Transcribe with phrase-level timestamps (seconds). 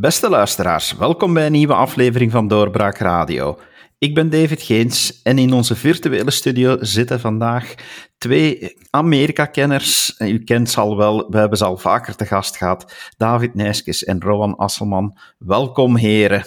[0.00, 3.58] Beste luisteraars, welkom bij een nieuwe aflevering van Doorbraak Radio.
[3.98, 7.74] Ik ben David Geens en in onze virtuele studio zitten vandaag
[8.18, 10.14] twee Amerika-kenners.
[10.18, 13.12] U kent ze al wel, we hebben ze al vaker te gast gehad.
[13.16, 15.18] David Nijskes en Rowan Asselman.
[15.38, 16.44] Welkom, heren.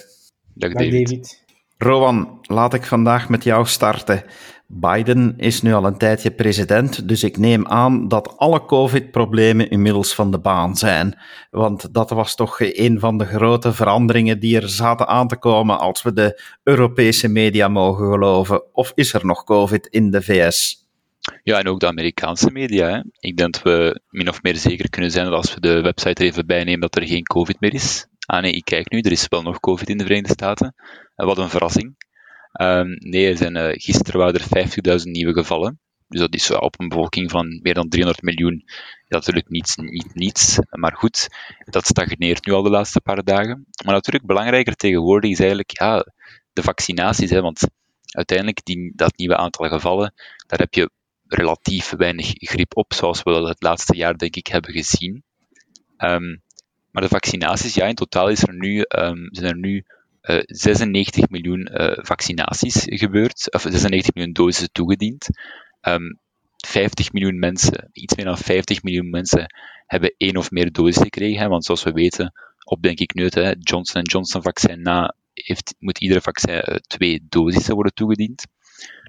[0.54, 1.44] Dag David.
[1.78, 4.24] Rowan, laat ik vandaag met jou starten.
[4.66, 10.14] Biden is nu al een tijdje president, dus ik neem aan dat alle COVID-problemen inmiddels
[10.14, 11.18] van de baan zijn.
[11.50, 15.78] Want dat was toch een van de grote veranderingen die er zaten aan te komen
[15.78, 18.74] als we de Europese media mogen geloven.
[18.74, 20.86] Of is er nog COVID in de VS?
[21.42, 23.04] Ja, en ook de Amerikaanse media.
[23.18, 26.22] Ik denk dat we min of meer zeker kunnen zijn dat als we de website
[26.22, 28.06] er even bijnemen dat er geen COVID meer is.
[28.26, 30.74] Ah nee, ik kijk nu, er is wel nog COVID in de Verenigde Staten.
[31.14, 31.94] wat een verrassing.
[32.60, 35.78] Um, nee, er zijn, uh, gisteren waren er 50.000 nieuwe gevallen.
[36.08, 38.64] Dus dat is op een bevolking van meer dan 300 miljoen.
[39.08, 41.28] Natuurlijk niets, niet niets, maar goed,
[41.64, 43.66] dat stagneert nu al de laatste paar dagen.
[43.84, 46.06] Maar natuurlijk belangrijker tegenwoordig is eigenlijk ja,
[46.52, 47.30] de vaccinaties.
[47.30, 47.68] Hè, want
[48.06, 50.14] uiteindelijk, die, dat nieuwe aantal gevallen,
[50.46, 50.90] daar heb je
[51.26, 55.22] relatief weinig grip op, zoals we dat het laatste jaar denk ik hebben gezien.
[55.98, 56.42] Um,
[56.90, 59.84] maar de vaccinaties, ja, in totaal is er nu, um, zijn er nu
[60.24, 65.26] 96 eh, miljoen eh, vaccinaties gebeurd, of 96 miljoen doses toegediend.
[65.80, 69.46] 50 ehm, miljoen mensen, iets meer dan 50 miljoen mensen,
[69.86, 71.48] hebben één of meer doses gekregen.
[71.48, 72.32] Want zoals we weten,
[72.64, 77.26] op denk ik nu het Johnson Johnson vaccin na, heeft, moet iedere vaccin uh, twee
[77.28, 78.46] dosissen worden toegediend.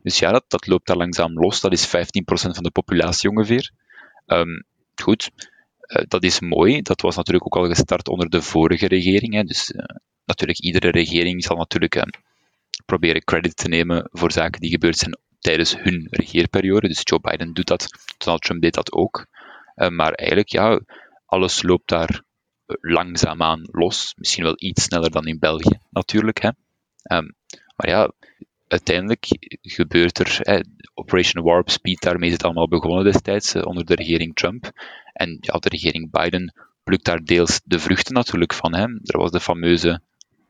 [0.04, 1.62] Dus ja, dat, dat loopt daar langzaam los.
[1.62, 1.92] Dat is 15%
[2.26, 3.72] van de populatie ongeveer.
[4.26, 5.32] Um, goed,
[6.08, 6.82] dat is mooi.
[6.82, 9.34] Dat was natuurlijk ook al gestart onder de vorige regering.
[9.34, 9.44] Hè.
[9.44, 9.74] Dus
[10.26, 12.04] natuurlijk, iedere regering zal natuurlijk uh,
[12.86, 16.88] proberen credit te nemen voor zaken die gebeurd zijn tijdens hun regeerperiode.
[16.88, 19.26] Dus Joe Biden doet dat, Donald Trump deed dat ook.
[19.76, 20.80] maar eigenlijk, ja,
[21.26, 22.24] alles loopt daar
[22.66, 24.14] langzaamaan los.
[24.18, 26.42] Misschien wel iets sneller dan in België, natuurlijk.
[26.42, 26.50] Hè.
[27.18, 27.36] Um,
[27.76, 28.12] maar ja,
[28.68, 29.28] uiteindelijk
[29.62, 34.72] gebeurt er, Operation Warp Speed, daarmee is het allemaal begonnen destijds, onder de regering Trump.
[35.14, 36.54] En ja, de regering Biden
[36.84, 38.76] plukt daar deels de vruchten natuurlijk van.
[38.76, 38.82] Hè.
[38.82, 40.02] Er was de fameuze,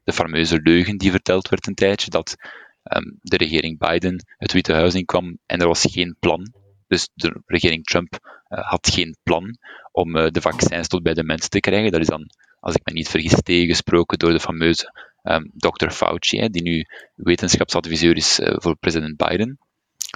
[0.05, 2.35] de fameuze leugen die verteld werd een tijdje, dat
[2.83, 6.53] um, de regering Biden het Witte Huis inkwam en er was geen plan.
[6.88, 9.57] Dus de regering Trump uh, had geen plan
[9.91, 11.91] om uh, de vaccins tot bij de mensen te krijgen.
[11.91, 12.29] Dat is dan,
[12.59, 14.91] als ik me niet vergis, tegengesproken door de fameuze
[15.23, 15.89] um, Dr.
[15.89, 16.85] Fauci, hè, die nu
[17.16, 19.59] wetenschapsadviseur is uh, voor president Biden.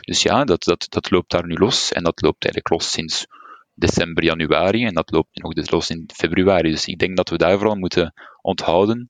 [0.02, 1.92] Dus ja, dat, dat, dat loopt daar nu los.
[1.92, 3.26] En dat loopt eigenlijk los sinds
[3.74, 4.86] december, januari.
[4.86, 6.72] En dat loopt nog dus los in februari.
[6.72, 9.10] Dus ik denk dat we daar vooral moeten onthouden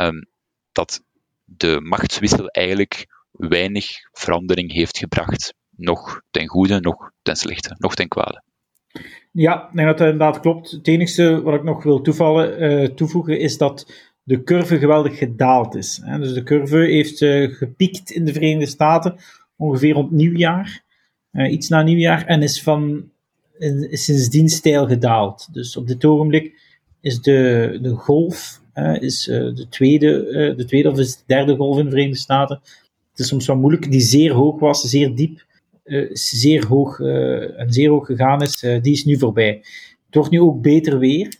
[0.00, 0.26] um,
[0.72, 1.02] dat
[1.44, 5.54] de machtswissel eigenlijk weinig verandering heeft gebracht.
[5.76, 8.42] Nog ten goede, nog ten slechte, nog ten kwade.
[9.32, 10.70] Ja, nee, dat inderdaad klopt.
[10.70, 13.92] Het enige wat ik nog wil toevallen, uh, toevoegen is dat
[14.22, 16.00] de curve geweldig gedaald is.
[16.04, 16.18] Hè.
[16.18, 19.16] Dus de curve heeft uh, gepiekt in de Verenigde Staten
[19.56, 20.84] ongeveer rond nieuwjaar,
[21.32, 23.10] uh, iets na nieuwjaar, en is, van,
[23.90, 25.48] is sindsdien stijl gedaald.
[25.52, 26.60] Dus op dit ogenblik
[27.00, 28.60] is de, de golf,
[29.00, 32.60] is, uh, de, tweede, de tweede of de derde golf in de Verenigde Staten.
[33.10, 35.44] Het is soms wel moeilijk, die zeer hoog was, zeer diep,
[36.12, 39.62] zeer hoog, en zeer hoog gegaan is, die is nu voorbij.
[40.06, 41.34] Het wordt nu ook beter weer.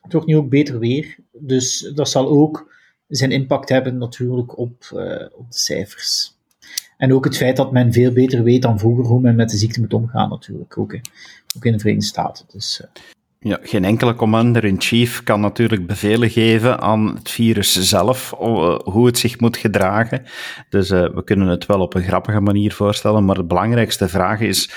[0.00, 1.16] Het wordt nu ook beter weer.
[1.32, 2.74] Dus dat zal ook
[3.08, 4.74] zijn impact hebben natuurlijk op,
[5.32, 6.36] op de cijfers.
[6.96, 9.56] En ook het feit dat men veel beter weet dan vroeger hoe men met de
[9.56, 10.78] ziekte moet omgaan, natuurlijk.
[10.78, 11.00] Ook,
[11.56, 12.44] ook in de Verenigde Staten.
[12.52, 12.82] Dus.
[13.44, 19.18] Ja, geen enkele commander-in-chief kan natuurlijk bevelen geven aan het virus zelf, eh, hoe het
[19.18, 20.22] zich moet gedragen.
[20.68, 24.40] Dus uh, we kunnen het wel op een grappige manier voorstellen, maar de belangrijkste vraag
[24.40, 24.70] is,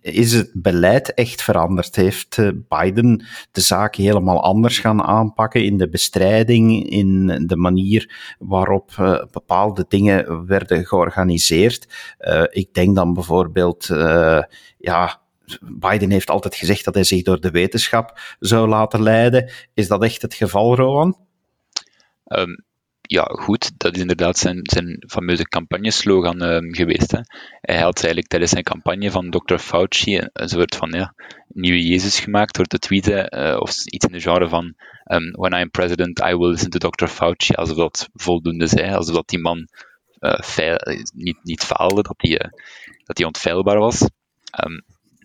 [0.00, 1.96] is het beleid echt veranderd?
[1.96, 8.34] Heeft eh, Biden de zaken helemaal anders gaan aanpakken in de bestrijding, in de manier
[8.38, 8.90] waarop
[9.30, 11.88] bepaalde dingen werden georganiseerd?
[12.50, 13.86] Ik denk dan bijvoorbeeld,
[14.78, 15.19] ja,
[15.60, 19.50] Biden heeft altijd gezegd dat hij zich door de wetenschap zou laten leiden.
[19.74, 21.18] Is dat echt het geval, Rowan?
[22.26, 22.64] Um,
[23.02, 27.10] ja, goed, dat is inderdaad zijn, zijn fameuze campagneslogan um, geweest.
[27.10, 27.20] Hè.
[27.60, 29.56] Hij had eigenlijk tijdens zijn campagne van Dr.
[29.56, 31.12] Fauci een, soort van
[31.48, 34.74] nieuwe Jezus gemaakt door te tweeten, uh, of iets in de genre van
[35.04, 37.06] um, When I'm president, I will listen to Dr.
[37.06, 39.68] Fauci, alsof dat voldoende zei, alsof dat die man
[40.20, 40.76] uh, feil,
[41.14, 42.50] niet, niet faalde, dat hij,
[43.16, 44.00] uh, onfeilbaar was.
[44.64, 44.84] Um,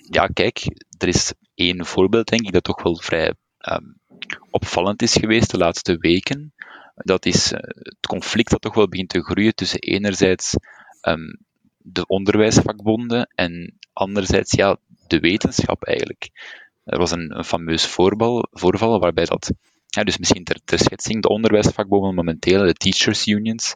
[0.10, 0.64] ja, kijk,
[0.98, 3.34] er is één voorbeeld, denk ik, dat toch wel vrij
[3.72, 4.00] um,
[4.50, 6.54] opvallend is geweest de laatste weken
[6.96, 10.56] dat is eh, het conflict dat toch wel begint te groeien tussen enerzijds
[11.02, 11.40] um,
[11.78, 16.30] de onderwijsvakbonden en anderzijds ja, de wetenschap eigenlijk.
[16.84, 19.52] Er was een, een fameus voorval, voorval waarbij dat
[19.88, 23.76] Ja, dus misschien ter, ter schetsing, de onderwijsvakbonden momenteel, de teachers unions,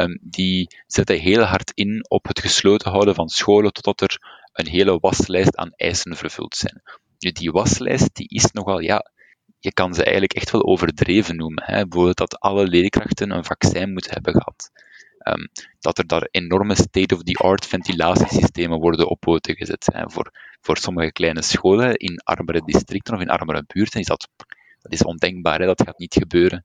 [0.00, 4.18] um, die zetten heel hard in op het gesloten houden van scholen totdat er
[4.58, 6.82] een hele waslijst aan eisen vervuld zijn.
[7.18, 9.10] Die waslijst die is nogal, ja,
[9.58, 11.62] je kan ze eigenlijk echt wel overdreven noemen.
[11.66, 11.82] Hè.
[11.82, 14.70] Bijvoorbeeld dat alle leerkrachten een vaccin moeten hebben gehad.
[15.18, 15.48] Um,
[15.80, 19.90] dat er daar enorme state-of-the-art ventilatiesystemen worden op poten gezet.
[20.06, 24.28] Voor, voor sommige kleine scholen in armere districten of in armere buurten is dat,
[24.82, 25.66] is ondenkbaar, hè.
[25.66, 26.64] dat gaat niet gebeuren.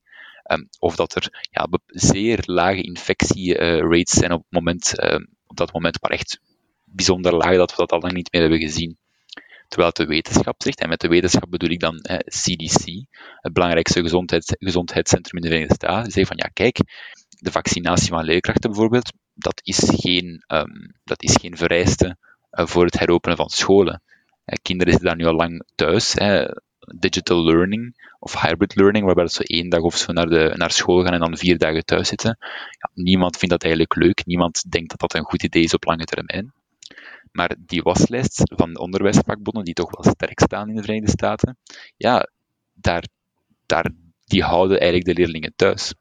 [0.51, 6.01] Um, of dat er ja, zeer lage infectierates zijn op, moment, um, op dat moment,
[6.01, 6.39] maar echt
[6.95, 8.97] bijzonder laag dat we dat al lang niet meer hebben gezien.
[9.67, 12.85] Terwijl de wetenschap zegt, en met de wetenschap bedoel ik dan CDC,
[13.41, 16.77] het belangrijkste gezondheids, gezondheidscentrum in de Verenigde Staten, zegt van ja, kijk,
[17.29, 22.17] de vaccinatie van leerkrachten bijvoorbeeld, dat is geen, um, dat is geen vereiste
[22.51, 24.01] uh, voor het heropenen van scholen.
[24.45, 26.15] Uh, kinderen zitten daar nu al lang thuis.
[26.99, 31.03] Digital learning of hybrid learning, waarbij ze één dag of zo naar, de, naar school
[31.03, 32.37] gaan en dan vier dagen thuis zitten.
[32.69, 34.25] Ja, niemand vindt dat eigenlijk leuk.
[34.25, 36.53] Niemand denkt dat dat een goed idee is op lange termijn.
[37.33, 41.57] Maar die waslijst van de onderwijsvakbonden, die toch wel sterk staan in de Verenigde Staten,
[41.97, 42.29] ja,
[42.73, 43.07] daar,
[43.65, 43.91] daar,
[44.25, 45.93] die houden eigenlijk de leerlingen thuis.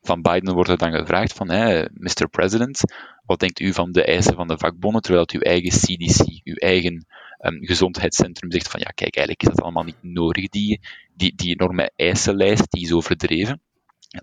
[0.00, 1.46] Van Biden wordt er dan gevraagd van,
[1.92, 2.28] Mr.
[2.30, 2.80] President,
[3.24, 6.54] wat denkt u van de eisen van de vakbonden, terwijl het uw eigen CDC, uw
[6.54, 7.06] eigen
[7.38, 10.80] um, gezondheidscentrum zegt van, ja, kijk, eigenlijk is dat allemaal niet nodig, die,
[11.14, 13.60] die, die enorme eisenlijst, die is overdreven.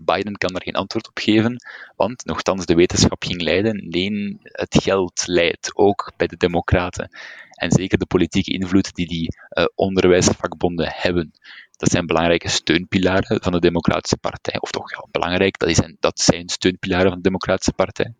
[0.01, 1.55] Biden kan daar geen antwoord op geven,
[1.95, 3.89] want nogthans de wetenschap ging leiden.
[3.89, 7.09] Nee, het geld leidt, ook bij de democraten.
[7.49, 11.31] En zeker de politieke invloed die die uh, onderwijsvakbonden hebben.
[11.75, 14.59] Dat zijn belangrijke steunpilaren van de Democratische Partij.
[14.59, 18.13] Of toch belangrijk, dat, een, dat zijn steunpilaren van de Democratische Partij.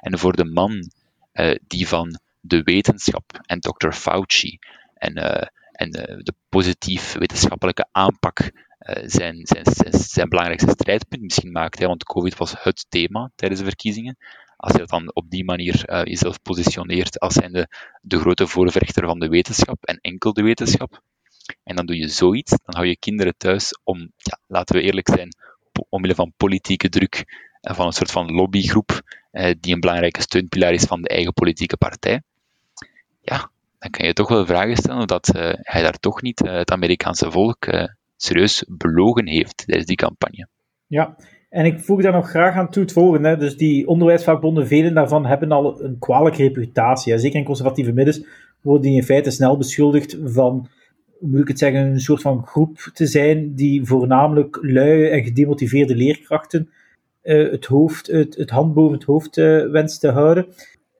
[0.00, 0.90] En voor de man
[1.32, 3.90] uh, die van de wetenschap en Dr.
[3.90, 4.58] Fauci
[4.94, 5.42] en, uh,
[5.78, 11.78] en de positief wetenschappelijke aanpak eh, zijn, zijn, zijn, belangrijkste strijdpunt misschien maakt.
[11.78, 14.16] Hè, want COVID was het thema tijdens de verkiezingen.
[14.56, 17.68] Als je dat dan op die manier uh, jezelf positioneert als zijnde
[18.02, 21.02] de grote voorvechter van de wetenschap en enkel de wetenschap,
[21.62, 25.08] en dan doe je zoiets, dan hou je kinderen thuis om, ja, laten we eerlijk
[25.08, 25.36] zijn,
[25.88, 27.24] omwille van politieke druk
[27.60, 31.32] en van een soort van lobbygroep eh, die een belangrijke steunpilaar is van de eigen
[31.32, 32.22] politieke partij.
[33.22, 36.44] Ja, dan kan je toch wel vragen stellen of dat uh, hij daar toch niet
[36.44, 37.66] uh, het Amerikaanse volk
[38.16, 40.48] serieus belogen heeft tijdens die campagne.
[40.86, 41.16] Ja,
[41.50, 43.36] en ik voeg daar nog graag aan toe het volgende.
[43.36, 47.18] Dus die onderwijsvakbonden, velen daarvan hebben al een kwalijke reputatie.
[47.18, 48.24] Zeker in conservatieve middens
[48.60, 50.68] worden die in feite snel beschuldigd van,
[51.20, 55.96] moet ik het zeggen, een soort van groep te zijn die voornamelijk lui en gedemotiveerde
[55.96, 56.70] leerkrachten
[57.22, 59.36] het, hoofd, het, het hand boven het hoofd
[59.70, 60.46] wenst te houden.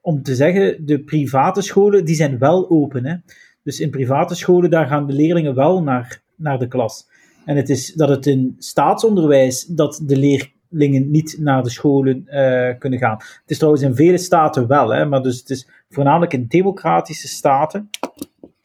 [0.08, 3.04] Om te zeggen, de private scholen die zijn wel open.
[3.04, 3.14] Hè.
[3.62, 7.08] Dus in private scholen daar gaan de leerlingen wel naar naar de klas.
[7.44, 12.70] En het is dat het in staatsonderwijs dat de leerlingen niet naar de scholen uh,
[12.78, 13.16] kunnen gaan.
[13.16, 17.28] Het is trouwens in vele staten wel, hè, maar dus het is voornamelijk in democratische
[17.28, 17.90] staten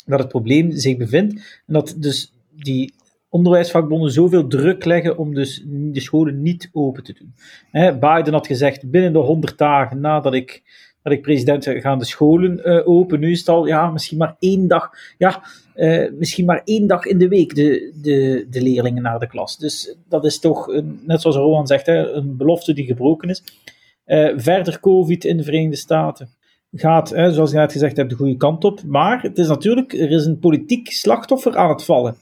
[0.06, 1.34] dat het probleem zich bevindt.
[1.68, 2.94] En dat dus die
[3.30, 7.34] onderwijsvakbonden zoveel druk leggen om dus de scholen niet open te doen.
[8.00, 10.62] Biden had gezegd, binnen de 100 dagen nadat ik
[11.04, 13.19] dat ik president gaan de scholen uh, open.
[13.19, 15.44] Nu is het al, ja, misschien maar één dag, ja,
[15.76, 19.57] uh, misschien maar één dag in de week de, de, de leerlingen naar de klas.
[19.57, 23.44] Dus dat is toch, net zoals Rowan zegt, hè, een belofte die gebroken is.
[24.06, 26.30] Uh, verder COVID in de Verenigde Staten
[26.72, 28.83] gaat, hè, zoals je net gezegd hebt, de goede kant op.
[28.83, 32.16] Maar het is natuurlijk, er is een politiek slachtoffer aan het vallen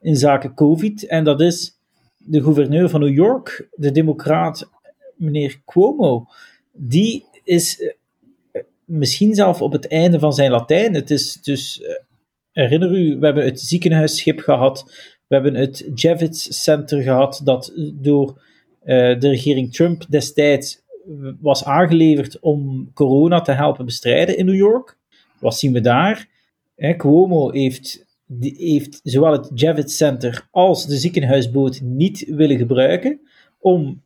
[0.00, 1.06] in zaken COVID.
[1.06, 1.78] En dat is
[2.16, 4.70] de gouverneur van New York, de democraat
[5.16, 6.26] meneer Cuomo.
[6.72, 7.94] Die is
[8.86, 10.94] misschien zelf op het einde van zijn Latijn.
[10.94, 11.88] Het is dus, uh,
[12.52, 14.84] herinner u, we hebben het ziekenhuisschip gehad,
[15.26, 18.28] we hebben het Javits Center gehad, dat door
[18.84, 20.84] uh, de regering Trump destijds
[21.40, 24.96] was aangeleverd om corona te helpen bestrijden in New York.
[25.40, 26.28] Wat zien we daar?
[26.76, 33.20] Eh, Cuomo heeft, die, heeft zowel het Javits Center als de ziekenhuisboot niet willen gebruiken
[33.58, 34.02] om,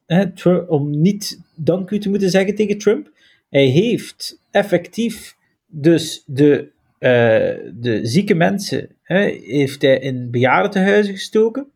[0.68, 3.10] om niet dank u te moeten zeggen tegen Trump.
[3.50, 11.66] Hij heeft effectief dus de, uh, de zieke mensen hè, heeft hij in bejaardentehuizen gestoken.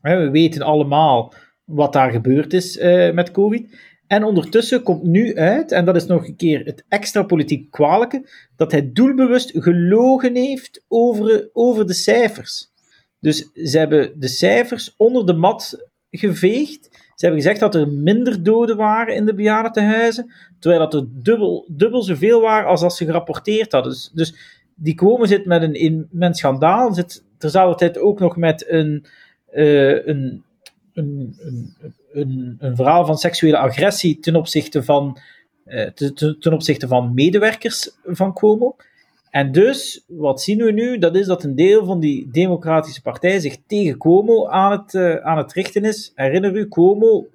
[0.00, 1.32] we weten allemaal
[1.64, 3.76] wat daar gebeurd is uh, met COVID.
[4.06, 8.28] En ondertussen komt nu uit, en dat is nog een keer het extra politiek kwalijke,
[8.56, 12.66] dat hij doelbewust gelogen heeft over, over de cijfers.
[13.20, 18.42] Dus ze hebben de cijfers onder de mat geveegd ze hebben gezegd dat er minder
[18.42, 23.04] doden waren in de bejaardentehuizen, terwijl dat er dubbel, dubbel zoveel waren als dat ze
[23.04, 23.92] gerapporteerd hadden.
[23.92, 24.34] Dus, dus
[24.74, 26.94] die komen zit met een immens schandaal.
[26.94, 29.04] Zit terzelfde tijd ook nog met een,
[29.54, 30.44] uh, een,
[30.92, 31.74] een, een,
[32.12, 35.18] een, een verhaal van seksuele agressie ten opzichte van,
[35.66, 35.86] uh,
[36.40, 38.76] ten, opzichte van medewerkers van Cuomo.
[39.30, 40.98] En dus, wat zien we nu?
[40.98, 45.16] Dat is dat een deel van die democratische partij zich tegen Cuomo aan het, uh,
[45.16, 46.12] aan het richten is.
[46.14, 47.26] Herinner u, Cuomo,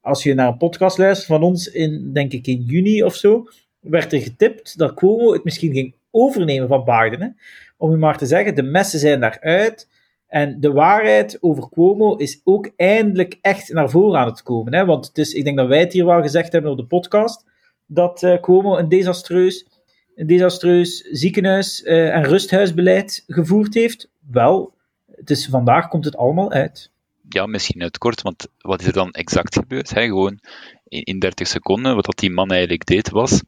[0.00, 3.46] als je naar een podcast luistert van ons in, denk ik, in juni of zo,
[3.80, 7.36] werd er getipt dat Cuomo het misschien ging overnemen van Biden.
[7.76, 9.88] Om u maar te zeggen, de messen zijn daaruit.
[10.26, 14.74] En de waarheid over Cuomo is ook eindelijk echt naar voren aan het komen.
[14.74, 14.84] Hè?
[14.84, 17.44] Want het is, ik denk dat wij het hier wel gezegd hebben op de podcast,
[17.86, 19.66] dat uh, Cuomo een desastreus,
[20.14, 24.10] een desastreus ziekenhuis- uh, en rusthuisbeleid gevoerd heeft.
[24.30, 24.74] Wel,
[25.10, 26.90] het is, vandaag komt het allemaal uit.
[27.32, 29.90] Ja, misschien uit kort, want wat is er dan exact gebeurd?
[29.90, 30.04] Hè?
[30.04, 30.38] Gewoon
[30.84, 33.42] in, in 30 seconden, wat dat die man eigenlijk deed was...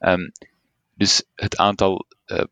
[0.00, 0.32] Um,
[0.94, 2.44] dus het aantal uh,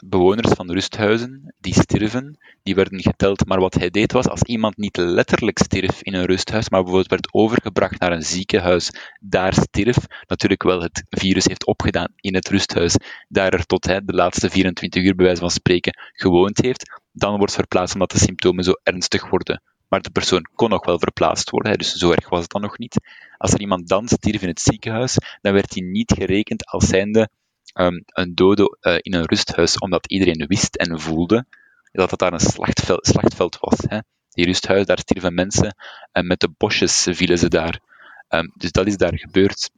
[0.00, 3.46] bewoners van rusthuizen die sterven, die werden geteld.
[3.46, 7.10] Maar wat hij deed was, als iemand niet letterlijk stierf in een rusthuis, maar bijvoorbeeld
[7.10, 8.90] werd overgebracht naar een ziekenhuis,
[9.20, 12.96] daar stierf, natuurlijk wel het virus heeft opgedaan in het rusthuis,
[13.28, 17.36] daar er tot hij de laatste 24 uur bij wijze van spreken gewoond heeft, dan
[17.36, 19.62] wordt verplaatst omdat de symptomen zo ernstig worden.
[19.92, 22.78] Maar de persoon kon nog wel verplaatst worden, dus zo erg was het dan nog
[22.78, 22.96] niet.
[23.36, 27.28] Als er iemand dan stierf in het ziekenhuis, dan werd hij niet gerekend als zijnde
[27.74, 31.46] um, een dode uh, in een rusthuis, omdat iedereen wist en voelde
[31.92, 33.78] dat het daar een slachtveld, slachtveld was.
[33.86, 33.98] Hè.
[34.28, 35.76] Die rusthuis, daar stierven mensen
[36.12, 37.80] en met de bosjes vielen ze daar.
[38.28, 39.70] Um, dus dat is daar gebeurd.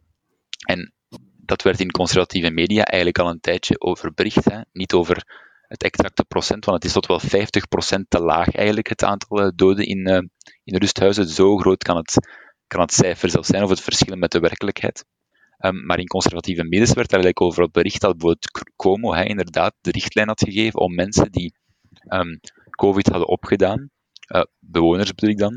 [0.67, 0.93] En
[1.37, 4.45] dat werd in conservatieve media eigenlijk al een tijdje over bericht.
[4.45, 4.61] Hè.
[4.73, 5.25] Niet over
[5.75, 9.49] het exacte procent, want het is tot wel 50% te laag eigenlijk, het aantal uh,
[9.55, 10.19] doden in, uh,
[10.65, 11.29] in rusthuizen.
[11.29, 12.29] Zo groot kan het,
[12.67, 15.05] kan het cijfer zelfs zijn, of het verschil met de werkelijkheid.
[15.59, 19.75] Um, maar in conservatieve medisch werd daar eigenlijk over bericht dat bijvoorbeeld Como hij inderdaad
[19.81, 21.55] de richtlijn had gegeven om mensen die
[22.09, 22.41] um,
[22.71, 23.91] COVID hadden opgedaan,
[24.35, 25.55] uh, bewoners bedoel ik dan,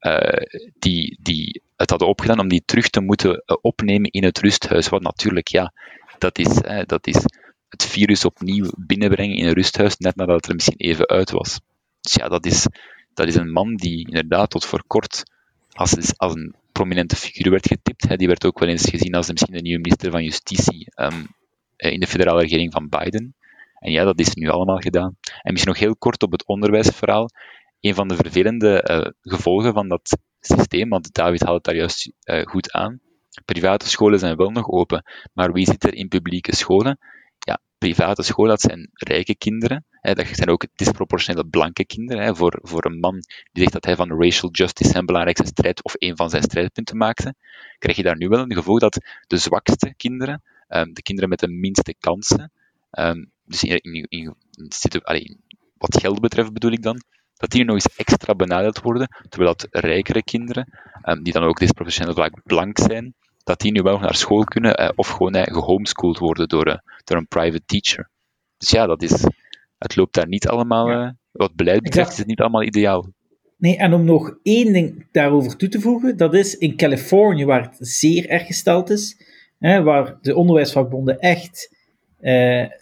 [0.00, 0.42] uh,
[0.78, 4.88] die, die het hadden opgedaan om die terug te moeten opnemen in het rusthuis.
[4.88, 5.72] Wat natuurlijk, ja,
[6.18, 7.24] dat is, dat is
[7.76, 11.60] het virus opnieuw binnenbrengen in een rusthuis, net nadat het er misschien even uit was.
[12.00, 12.66] Dus ja, dat is,
[13.14, 15.22] dat is een man die inderdaad tot voor kort
[15.72, 18.08] als, als een prominente figuur werd getipt.
[18.08, 18.16] Hè.
[18.16, 21.26] Die werd ook wel eens gezien als misschien de nieuwe minister van Justitie um,
[21.76, 23.34] in de federale regering van Biden.
[23.78, 25.16] En ja, dat is nu allemaal gedaan.
[25.42, 27.30] En misschien nog heel kort op het onderwijsverhaal.
[27.80, 32.10] Een van de vervelende uh, gevolgen van dat systeem, want David had het daar juist
[32.24, 33.00] uh, goed aan.
[33.44, 35.02] Private scholen zijn wel nog open,
[35.32, 36.98] maar wie zit er in publieke scholen?
[37.46, 39.84] Ja, private scholen, dat zijn rijke kinderen.
[39.90, 42.24] Hè, dat zijn ook disproportionele blanke kinderen.
[42.24, 43.12] Hè, voor, voor een man
[43.52, 46.96] die zegt dat hij van racial justice zijn belangrijkste strijd of een van zijn strijdpunten
[46.96, 47.34] maakte,
[47.78, 51.38] krijg je daar nu wel een gevoel dat de zwakste kinderen, um, de kinderen met
[51.38, 52.52] de minste kansen,
[52.90, 54.34] um, dus in, in,
[55.78, 57.02] wat geld betreft bedoel ik dan,
[57.36, 61.58] dat die nog eens extra benadeeld worden, terwijl dat rijkere kinderen, um, die dan ook
[61.58, 63.14] disproportioneel vaak blank zijn,
[63.46, 66.76] dat die nu wel naar school kunnen uh, of gewoon uh, gehomeschooled worden door, uh,
[67.04, 68.10] door een private teacher.
[68.56, 69.24] Dus ja, dat is,
[69.78, 70.88] het loopt daar niet allemaal.
[70.88, 73.08] Eh, wat beleid betreft, is het niet allemaal ideaal.
[73.56, 77.62] Nee, en om nog één ding daarover toe te voegen, dat is in Californië, waar
[77.62, 79.20] het zeer erg gesteld is,
[79.58, 81.74] hè, waar de onderwijsvakbonden echt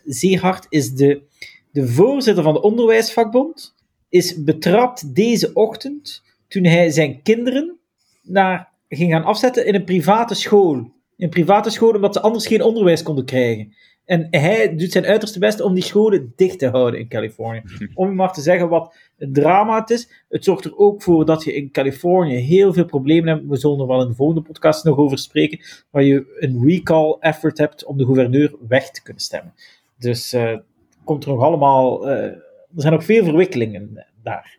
[0.04, 1.22] zeer hard is, de,
[1.70, 3.74] de voorzitter van de onderwijsvakbond
[4.08, 7.78] is betrapt deze ochtend toen hij zijn kinderen
[8.22, 10.74] naar, ging gaan afzetten in een private school.
[11.16, 13.72] In een private school, omdat ze anders geen onderwijs konden krijgen.
[14.04, 17.62] En hij doet zijn uiterste best om die scholen dicht te houden in Californië.
[17.94, 20.24] Om maar te zeggen wat een drama het is.
[20.28, 23.48] Het zorgt er ook voor dat je in Californië heel veel problemen hebt.
[23.48, 25.60] We zullen er wel in de volgende podcast nog over spreken.
[25.90, 29.54] Waar je een recall effort hebt om de gouverneur weg te kunnen stemmen.
[29.98, 30.56] Dus uh,
[31.04, 32.08] komt er nog allemaal.
[32.08, 32.42] Uh, er
[32.74, 34.58] zijn nog veel verwikkelingen daar.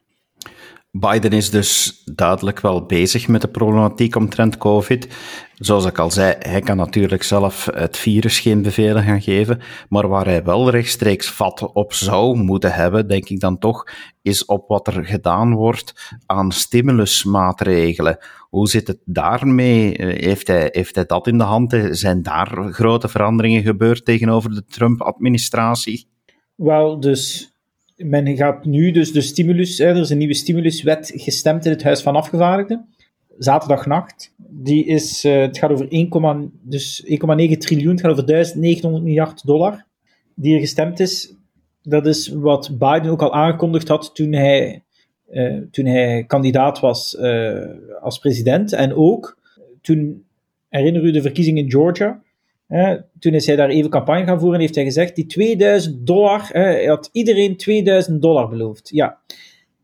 [1.00, 5.08] Biden is dus duidelijk wel bezig met de problematiek omtrent COVID.
[5.56, 10.08] Zoals ik al zei, hij kan natuurlijk zelf het virus geen bevelen gaan geven, maar
[10.08, 13.88] waar hij wel rechtstreeks vat op zou moeten hebben, denk ik dan toch,
[14.22, 18.18] is op wat er gedaan wordt aan stimulusmaatregelen.
[18.50, 19.94] Hoe zit het daarmee?
[19.98, 21.78] Heeft hij, heeft hij dat in de hand?
[21.90, 26.08] Zijn daar grote veranderingen gebeurd tegenover de Trump-administratie?
[26.56, 27.55] Wel, dus
[27.96, 32.02] men gaat nu dus de stimulus, er is een nieuwe stimuluswet gestemd in het Huis
[32.02, 32.88] van Afgevaardigden,
[33.38, 34.34] zaterdagnacht.
[34.38, 39.46] Die is, uh, het gaat over 1,9 dus 1,9 triljoen, het gaat over 1900 miljard
[39.46, 39.86] dollar,
[40.36, 41.34] die er gestemd is.
[41.82, 44.84] Dat is wat Biden ook al aangekondigd had toen hij,
[45.32, 47.66] uh, toen hij kandidaat was uh,
[48.02, 48.74] als president.
[48.74, 49.38] En ook
[49.82, 50.26] toen,
[50.70, 52.24] herinner u de verkiezingen in Georgia,
[53.20, 56.86] toen is hij daar even campagne gaan voeren, heeft hij gezegd, die 2000 dollar, hij
[56.86, 58.90] had iedereen 2000 dollar beloofd.
[58.90, 59.18] Ja.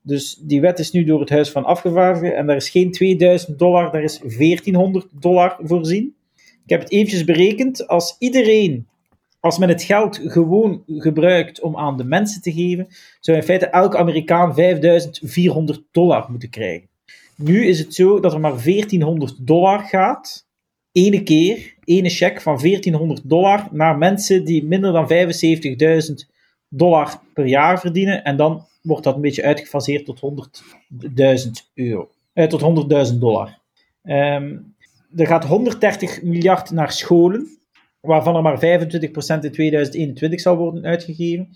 [0.01, 3.59] Dus die wet is nu door het Huis van Afgevaardigden en daar is geen 2000
[3.59, 6.15] dollar, daar is 1400 dollar voorzien.
[6.63, 7.87] Ik heb het eventjes berekend.
[7.87, 8.87] Als iedereen,
[9.39, 12.87] als men het geld gewoon gebruikt om aan de mensen te geven,
[13.19, 16.89] zou in feite elke Amerikaan 5400 dollar moeten krijgen.
[17.35, 20.47] Nu is het zo dat er maar 1400 dollar gaat,
[20.91, 26.29] ene keer, ene cheque van 1400 dollar naar mensen die minder dan 75.000
[26.69, 28.23] dollar per jaar verdienen.
[28.23, 32.09] En dan wordt dat een beetje uitgefaseerd tot 100.000 euro.
[32.33, 33.59] Eh, tot 100.000 dollar.
[34.03, 34.57] Ehm,
[35.15, 37.57] er gaat 130 miljard naar scholen,
[37.99, 41.49] waarvan er maar 25% in 2021 zal worden uitgegeven.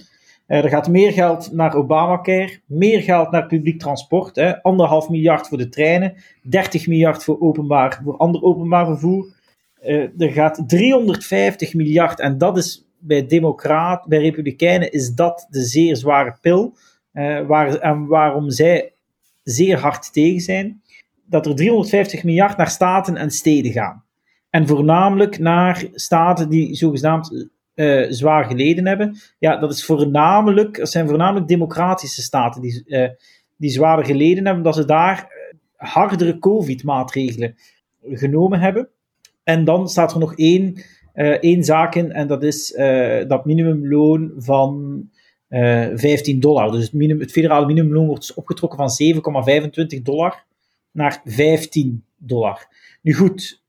[0.47, 5.47] Uh, er gaat meer geld naar Obamacare, meer geld naar publiek transport, hè, anderhalf miljard
[5.47, 9.33] voor de treinen, 30 miljard voor, openbaar, voor ander openbaar vervoer.
[9.83, 15.61] Uh, er gaat 350 miljard, en dat is bij Democraten, bij Republikeinen, is dat de
[15.61, 16.73] zeer zware pil,
[17.13, 18.93] uh, waar, en waarom zij
[19.43, 20.81] zeer hard tegen zijn,
[21.25, 24.03] dat er 350 miljard naar staten en steden gaan.
[24.49, 29.17] En voornamelijk naar staten die zogenaamd uh, zwaar geleden hebben.
[29.39, 33.09] Ja, dat, is voornamelijk, dat zijn voornamelijk democratische staten die, uh,
[33.57, 35.31] die zwaarder geleden hebben, dat ze daar
[35.75, 37.55] hardere COVID-maatregelen
[38.03, 38.89] genomen hebben.
[39.43, 40.83] En dan staat er nog één,
[41.39, 42.73] één zaak in, en dat is
[43.27, 45.01] dat minimumloon van
[45.49, 46.71] 15 dollar.
[46.71, 48.89] Dus het, het federale minimumloon wordt dus opgetrokken van
[49.97, 50.45] 7,25 dollar
[50.91, 52.67] naar 15 dollar.
[53.01, 53.61] Nu goed,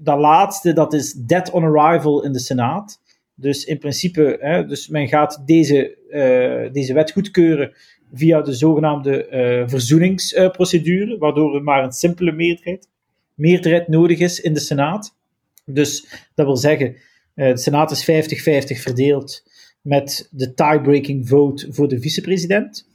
[0.00, 3.02] dat laatste, dat is dead on arrival in de Senaat.
[3.34, 7.72] Dus in principe, hè, dus men gaat deze, uh, deze wet goedkeuren
[8.12, 12.88] via de zogenaamde uh, verzoeningsprocedure, waardoor er maar een simpele meerderheid,
[13.34, 15.16] meerderheid nodig is in de Senaat.
[15.64, 16.96] Dus dat wil zeggen,
[17.34, 19.42] uh, de Senaat is 50-50 verdeeld
[19.80, 22.88] met de tie-breaking vote voor de vicepresident.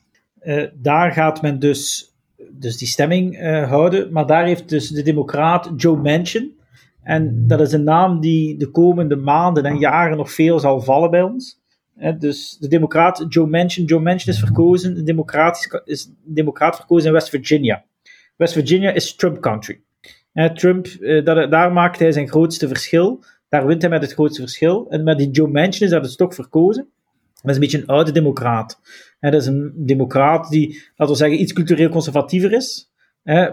[0.73, 2.13] daar gaat men dus,
[2.49, 6.58] dus die stemming houden, maar daar heeft dus de democraat Joe Manchin,
[7.03, 11.11] en dat is een naam die de komende maanden en jaren nog veel zal vallen
[11.11, 11.59] bij ons.
[12.19, 13.85] dus de democraat Joe Manchin.
[13.85, 17.83] Joe Manchin is verkozen, de democraat is democraat verkozen in West Virginia.
[18.35, 19.81] West Virginia is Trump country.
[20.53, 23.23] Trump, eh, daar maakt hij zijn grootste verschil.
[23.49, 24.85] Daar wint hij met het grootste verschil.
[24.89, 26.89] En met die Joe Manchin is dat het stok verkozen.
[27.41, 28.79] Dat is een beetje een oude democraat.
[29.19, 32.91] dat is een democraat die, laten we zeggen, iets cultureel conservatiever is.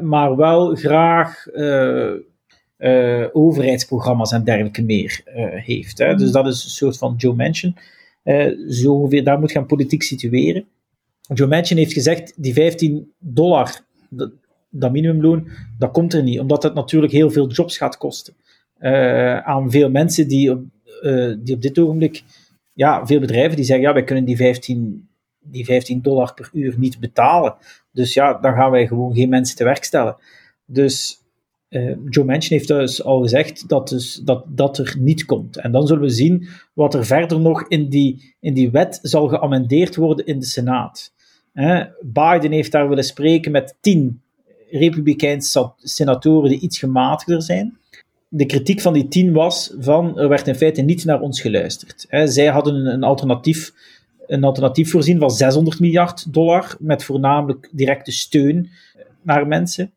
[0.03, 1.47] maar wel graag...
[1.53, 2.13] Uh,
[2.79, 5.99] uh, overheidsprogramma's en dergelijke meer uh, heeft.
[5.99, 6.15] Hè.
[6.15, 7.77] Dus dat is een soort van Joe Manchin.
[8.25, 10.65] Uh, zo ongeveer, daar moet gaan politiek situeren.
[11.35, 14.31] Joe Manchin heeft gezegd, die 15 dollar, dat,
[14.71, 18.35] dat minimumloon, dat komt er niet, omdat dat natuurlijk heel veel jobs gaat kosten.
[19.45, 20.65] aan veel mensen die op,
[21.39, 22.23] die op dit ogenblik,
[22.73, 25.09] ja, veel bedrijven die zeggen, ja, wij kunnen die 15,
[25.41, 27.57] die 15 dollar per uur niet betalen.
[27.93, 30.17] Dus ja, dan gaan wij gewoon geen mensen te werk stellen.
[30.65, 31.26] Dus
[31.77, 35.57] uh, Joe Manchin heeft dus al gezegd dat, dus, dat dat er niet komt.
[35.57, 39.29] En dan zullen we zien wat er verder nog in die, in die wet zal
[39.29, 41.15] geamendeerd worden in de Senaat.
[41.55, 44.21] Uh, Biden heeft daar willen spreken met tien
[44.71, 47.79] Republikeinse senatoren die iets gematigder zijn.
[48.29, 52.07] De kritiek van die tien was van, er werd in feite niet naar ons geluisterd.
[52.11, 53.73] Uh, zij hadden een alternatief,
[54.27, 58.71] een alternatief voorzien van 600 miljard dollar, met voornamelijk directe steun
[59.23, 59.91] naar mensen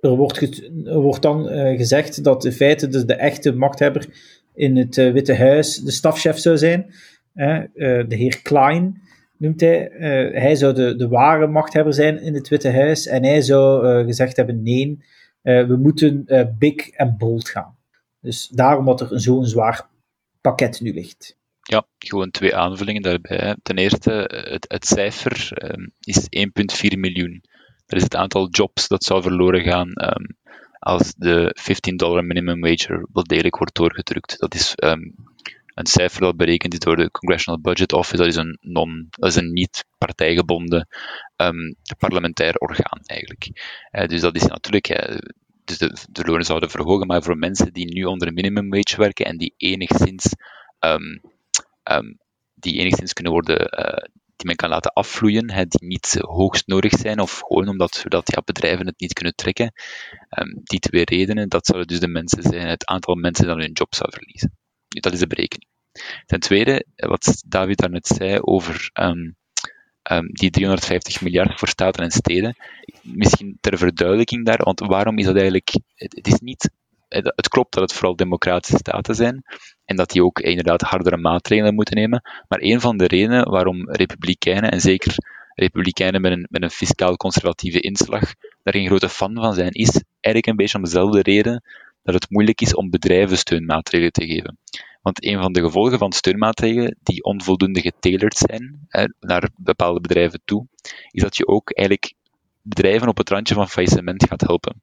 [0.00, 4.06] er wordt, wordt dan uh, gezegd dat in feite dus de echte machthebber
[4.54, 6.94] in het uh, Witte Huis de stafchef zou zijn.
[7.34, 7.62] Uh,
[8.08, 9.02] de heer Klein
[9.38, 9.90] noemt hij.
[10.32, 13.06] hij zou de, de ware machthebber zijn in het Witte Huis.
[13.06, 14.98] En hij zou gezegd hebben: nee,
[15.42, 16.24] we moeten
[16.58, 17.76] big en bold gaan.
[18.20, 19.88] Dus daarom dat er zo'n zwaar
[20.40, 21.38] pakket nu ligt.
[21.60, 23.56] Ja, gewoon twee aanvullingen daarbij.
[23.62, 24.10] Ten eerste,
[24.50, 26.26] het, het cijfer um, is
[26.92, 27.42] 1,4 miljoen.
[27.90, 30.36] Dat is het aantal jobs dat zou verloren gaan um,
[30.78, 34.38] als de 15 dollar minimum wage wel degelijk wordt doorgedrukt.
[34.38, 35.14] Dat is um,
[35.74, 38.16] een cijfer dat berekend is door de Congressional Budget Office.
[38.16, 40.88] Dat is een, non, dat is een niet partijgebonden
[41.36, 43.50] um, parlementair orgaan eigenlijk.
[43.92, 44.88] Uh, dus dat is natuurlijk.
[44.88, 45.18] Uh,
[45.64, 49.26] dus de, de lonen zouden verhogen, maar voor mensen die nu onder minimum wage werken
[49.26, 50.34] en die enigszins
[52.60, 54.04] die enigszins kunnen worden uh,
[54.40, 58.32] die men kan laten afvloeien, hè, die niet hoogst nodig zijn, of gewoon omdat zodat,
[58.34, 59.72] ja, bedrijven het niet kunnen trekken.
[60.38, 63.72] Um, die twee redenen, dat zouden dus de mensen zijn, het aantal mensen dat hun
[63.72, 64.56] job zou verliezen.
[64.88, 65.70] Dat is de berekening.
[66.26, 69.36] Ten tweede, wat David daarnet zei over um,
[70.10, 72.56] um, die 350 miljard voor staten en steden,
[73.02, 76.70] misschien ter verduidelijking daar, want waarom is dat eigenlijk, het is niet
[77.10, 79.42] het klopt dat het vooral democratische staten zijn
[79.84, 82.22] en dat die ook inderdaad hardere maatregelen moeten nemen.
[82.48, 85.14] Maar een van de redenen waarom republikeinen en zeker
[85.54, 90.46] republikeinen met een, met een fiscaal-conservatieve inslag daar geen grote fan van zijn, is eigenlijk
[90.46, 91.62] een beetje om dezelfde reden
[92.02, 94.58] dat het moeilijk is om bedrijven steunmaatregelen te geven.
[95.02, 100.40] Want een van de gevolgen van steunmaatregelen die onvoldoende getailerd zijn hè, naar bepaalde bedrijven
[100.44, 100.66] toe,
[101.10, 102.14] is dat je ook eigenlijk
[102.62, 104.82] bedrijven op het randje van faillissement gaat helpen.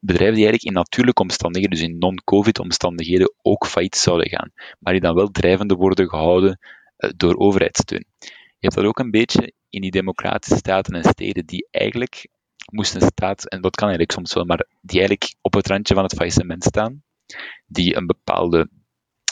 [0.00, 4.92] Bedrijven die eigenlijk in natuurlijke omstandigheden, dus in non-COVID omstandigheden, ook failliet zouden gaan, maar
[4.92, 6.58] die dan wel drijvende worden gehouden
[6.98, 8.04] uh, door overheidssteun.
[8.58, 12.28] Je hebt dat ook een beetje in die democratische staten en steden die eigenlijk
[12.72, 16.02] moesten staat, en dat kan eigenlijk soms wel, maar die eigenlijk op het randje van
[16.02, 17.02] het faillissement staan,
[17.66, 18.68] die een bepaalde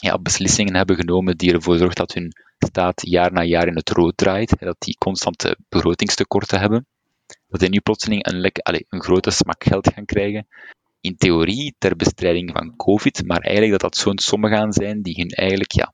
[0.00, 3.90] ja, beslissingen hebben genomen die ervoor zorgt dat hun staat jaar na jaar in het
[3.90, 6.86] rood draait, dat die constante begrotingstekorten hebben,
[7.54, 10.46] dat die nu plotseling een, allez, een grote smak geld gaan krijgen,
[11.00, 15.14] in theorie ter bestrijding van COVID, maar eigenlijk dat dat zo'n sommen gaan zijn die
[15.14, 15.92] hun eigenlijk ja,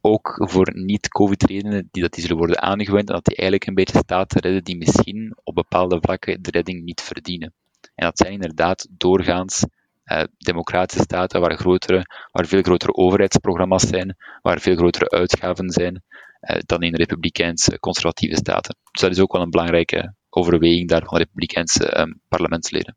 [0.00, 3.98] ook voor niet-COVID-redenen die, dat die zullen worden aangewend en dat die eigenlijk een beetje
[3.98, 7.52] staten redden die misschien op bepaalde vlakken de redding niet verdienen.
[7.94, 9.64] En dat zijn inderdaad doorgaans
[10.04, 16.02] eh, democratische staten waar, grotere, waar veel grotere overheidsprogramma's zijn, waar veel grotere uitgaven zijn
[16.40, 18.76] eh, dan in republikeinse conservatieve staten.
[18.92, 22.96] Dus dat is ook wel een belangrijke overweging daar van republikeinse eh, parlementsleden.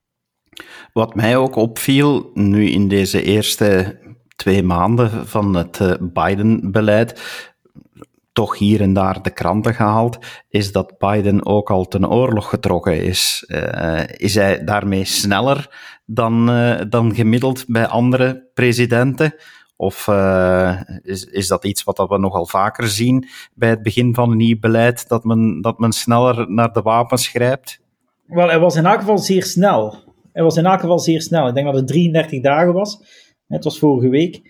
[0.94, 4.00] Wat mij ook opviel nu in deze eerste
[4.36, 7.22] twee maanden van het eh, Biden-beleid
[8.34, 10.18] toch hier en daar de kranten gehaald,
[10.50, 13.44] is dat Biden ook al ten oorlog getrokken is.
[13.48, 15.70] Uh, is hij daarmee sneller
[16.06, 19.36] dan, uh, dan gemiddeld bij andere presidenten?
[19.82, 24.32] Of uh, is, is dat iets wat we nogal vaker zien bij het begin van
[24.32, 27.82] een nieuw beleid, dat men, dat men sneller naar de wapens grijpt?
[28.26, 29.96] Wel, hij was in elk geval zeer snel.
[30.34, 31.48] Hij was in elk geval zeer snel.
[31.48, 33.00] Ik denk dat het 33 dagen was.
[33.48, 34.42] Het was vorige week.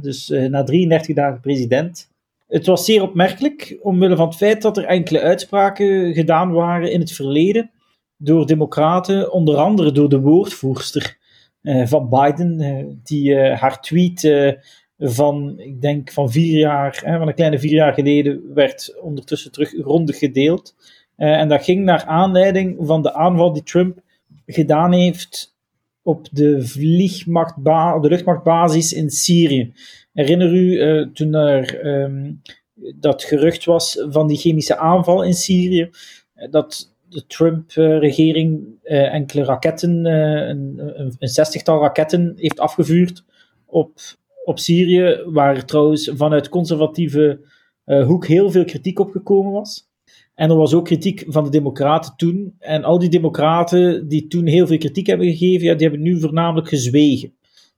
[0.00, 2.10] Dus uh, na 33 dagen president.
[2.48, 7.00] Het was zeer opmerkelijk, omwille van het feit dat er enkele uitspraken gedaan waren in
[7.00, 7.70] het verleden
[8.16, 11.17] door democraten, onder andere door de woordvoerster
[11.62, 14.32] van Biden, uh, die haar tweet
[14.98, 19.68] van, ik denk van vier jaar, van een kleine vier jaar geleden, werd ondertussen terug
[19.68, 20.74] grondig gedeeld.
[21.16, 24.00] en dat ging naar aanleiding van de aanval die Trump
[24.46, 25.56] gedaan heeft
[26.02, 29.72] op de, vliegmachtba de luchtmachtbasis in Syrië.
[30.12, 32.40] Herinner u toen er um,
[32.94, 35.90] dat gerucht was van die chemische aanval in Syrië,
[36.34, 43.24] eh, dat de Trump-regering uh, enkele raketten, een, een, een, zestigtal raketten heeft afgevuurd
[43.66, 43.98] op,
[44.44, 47.40] op Syrië, waar trouwens vanuit conservatieve
[47.84, 49.88] hoek heel veel kritiek op gekomen was.
[50.34, 52.54] En er was ook kritiek van de Democraten toen.
[52.58, 56.20] En al die Democraten die toen heel veel kritiek hebben gegeven, ja, die hebben nu
[56.20, 57.32] voornamelijk gezwegen.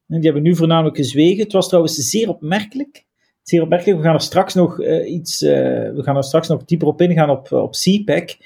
[0.08, 1.42] En die hebben nu voornamelijk gezwegen.
[1.42, 3.06] Het was trouwens zeer opmerkelijk.
[3.42, 3.98] Zeer opmerkelijk.
[3.98, 5.40] We gaan er straks nog iets.
[5.40, 8.36] We gaan er straks nog dieper op ingaan op, op CPAC.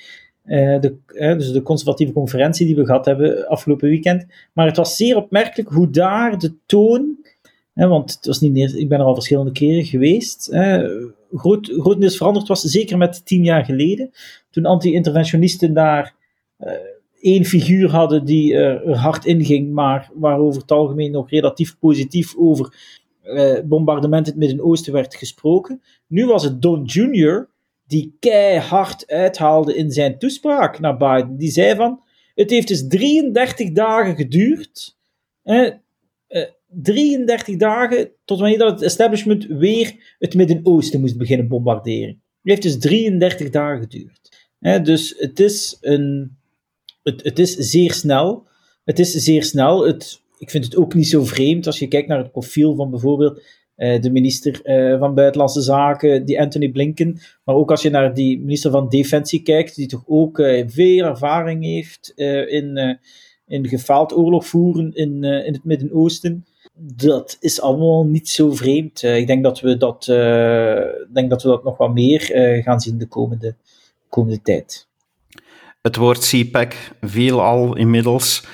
[0.44, 0.96] Uh, de,
[1.36, 4.26] dus de conservatieve conferentie die we gehad hebben afgelopen weekend.
[4.52, 7.16] Maar het was zeer opmerkelijk hoe daar de toon.
[7.74, 10.50] want het was niet, ik ben er al verschillende keren geweest
[11.36, 14.10] groot, grotendeels veranderd was, zeker met tien jaar geleden,
[14.50, 16.14] toen anti-interventionisten daar
[16.58, 16.72] uh,
[17.20, 22.74] één figuur hadden die er hard inging, maar waarover het algemeen nog relatief positief over
[23.64, 25.82] bombardement in het Midden-Oosten werd gesproken.
[26.06, 27.48] Nu was het Don Jr.,
[27.86, 31.36] die keihard uithaalde in zijn toespraak naar Biden.
[31.36, 32.02] Die zei van,
[32.34, 34.96] het heeft dus 33 dagen geduurd
[36.82, 42.08] 33 dagen tot wanneer dat het establishment weer het Midden-Oosten moest beginnen bombarderen.
[42.08, 44.50] Het heeft dus 33 dagen geduurd.
[44.84, 46.36] dus het is, een,
[47.02, 48.46] het, het is zeer snel.
[48.84, 49.86] Het is zeer snel.
[49.86, 52.90] Het, ik vind het ook niet zo vreemd als je kijkt naar het profiel van
[52.90, 53.42] bijvoorbeeld
[53.76, 57.18] uh, de minister uh, van Buitenlandse Zaken, die Anthony Blinken.
[57.44, 61.04] Maar ook als je naar die minister van Defensie kijkt, die toch ook uh, veel
[61.04, 62.12] ervaring heeft
[62.46, 62.98] in,
[63.46, 69.02] in gefaald oorlog voeren in, in het Midden-Oosten dat is allemaal niet zo vreemd.
[69.02, 70.04] Ik denk dat we dat,
[71.12, 72.20] denk dat we dat nog wat meer
[72.64, 73.54] gaan zien de komende,
[74.08, 74.88] komende tijd.
[75.84, 78.44] Het woord CPAC viel al inmiddels.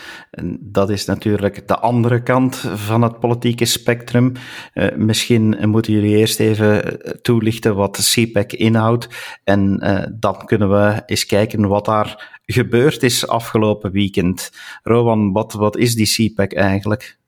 [0.61, 4.33] Dat is natuurlijk de andere kant van het politieke spectrum.
[4.75, 9.09] Uh, misschien moeten jullie eerst even toelichten wat CPAC inhoudt.
[9.45, 14.53] En uh, dan kunnen we eens kijken wat daar gebeurd is afgelopen weekend.
[14.83, 17.19] Rowan, wat, wat is die CPAC eigenlijk?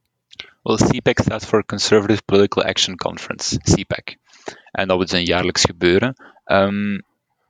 [0.62, 4.17] Wel, CPAC staat voor Conservative Political Action Conference, CPAC.
[4.71, 6.15] En dat is een jaarlijks gebeuren.
[6.45, 7.03] Um,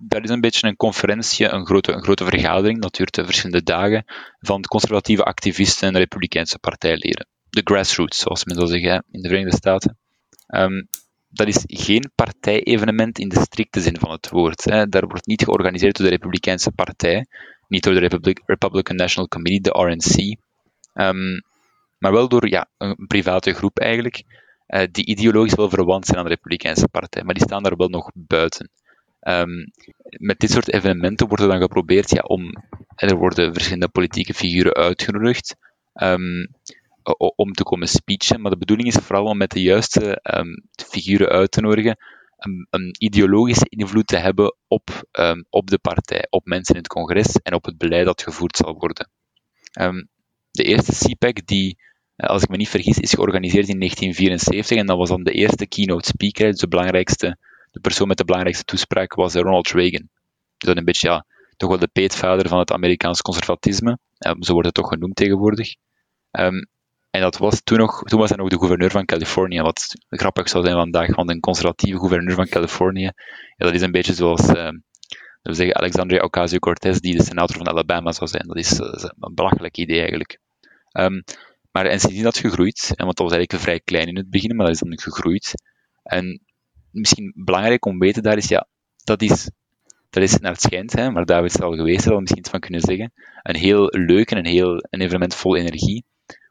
[0.09, 4.05] dat is een beetje een conferentie, een grote, een grote vergadering, dat duurt verschillende dagen,
[4.39, 7.27] van conservatieve activisten en republikeinse partijleden.
[7.51, 9.99] De grassroots, zoals men zal zeggen in de Verenigde Staten.
[10.49, 10.89] Um,
[11.29, 14.65] dat is geen partijevenement in de strikte zin van het woord.
[14.65, 14.89] Hè.
[14.89, 17.27] Daar wordt niet georganiseerd door de Republikeinse Partij,
[17.69, 20.37] niet door de Republic, Republican National Committee, de RNC,
[20.93, 21.41] ehm,
[21.99, 24.23] maar wel door ja, een private groep eigenlijk,
[24.69, 27.89] uh, die ideologisch wel verwant zijn aan de Republikeinse Partij, maar die staan daar wel
[27.89, 28.71] nog buiten.
[29.29, 29.71] Um,
[30.19, 32.53] met dit soort evenementen wordt er dan geprobeerd ja, om.
[32.97, 35.57] Er worden verschillende politieke figuren uitgenodigd
[35.95, 36.49] um,
[37.37, 41.29] om te komen speechen, maar de bedoeling is vooral om met de juiste um, figuren
[41.29, 41.97] uit te nodigen
[42.37, 45.09] een, een, ideologische invloed te hebben op,
[45.51, 48.75] op de partij, op mensen in het congres en op het beleid dat gevoerd zal
[48.75, 49.11] worden.
[50.51, 51.79] de eerste CPAC die
[52.23, 55.33] eh, als ik me niet vergis, is georganiseerd in 1974 en dat was dan de
[55.33, 57.37] eerste keynote speaker, dus de belangrijkste
[57.73, 60.09] de persoon met de belangrijkste toespraak was Ronald Reagan.
[60.57, 63.99] Dus dat een beetje, ja, toch wel de peetvader van het Amerikaans conservatisme.
[64.27, 65.75] Um, zo wordt het toch genoemd tegenwoordig.
[66.31, 66.67] Um,
[67.11, 70.49] en dat was toen, nog, toen was hij nog de gouverneur van Californië, wat grappig
[70.49, 73.11] zou zijn vandaag, want een conservatieve gouverneur van Californië,
[73.57, 74.47] dat is een beetje zoals,
[75.43, 78.47] we zeggen, Alexandria Ocasio-Cortez, die de senator van Alabama zou zijn.
[78.47, 78.87] Dat is, uh,
[79.21, 80.39] een belachelijk idee eigenlijk.
[80.93, 81.25] Um,
[81.71, 84.57] maar en sindsdien dat gegroeid, en want dat was eigenlijk vrij klein in het begin,
[84.57, 85.55] maar dat is dan gegroeid.
[86.03, 86.41] En
[86.93, 88.67] misschien belangrijk om te weten daar is, ja,
[89.05, 89.51] dat is,
[90.11, 92.51] dat is naar het schijnt, hè, maar David is al geweest, er al misschien iets
[92.51, 96.05] van kunnen zeggen, een heel leuk en een heel een evenement vol energie.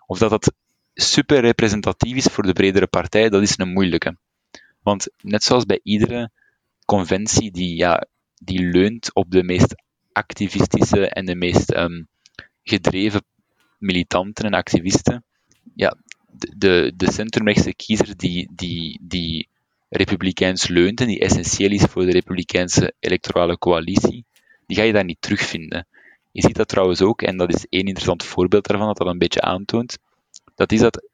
[0.06, 0.54] Of dat dat
[0.93, 4.17] super representatief is voor de bredere partij, dat is een moeilijke.
[4.82, 6.32] Want net zoals bij iedere
[6.86, 9.75] conventie die, ja, die leunt op de meest
[10.12, 12.08] activistische en de meest um,
[12.63, 13.23] gedreven
[13.77, 15.23] militanten en activisten,
[15.75, 15.97] ja,
[16.32, 19.47] de, de, de centrumrechtse kiezer die, die, die
[19.97, 24.25] republikeins leunt en die essentieel is voor de republikeinse electorale coalitie,
[24.65, 25.88] die ga je daar niet terugvinden.
[26.32, 29.17] Je ziet dat trouwens ook, en dat is één interessant voorbeeld daarvan dat dat een
[29.17, 29.97] beetje aantoont,
[30.56, 31.10] dat is dat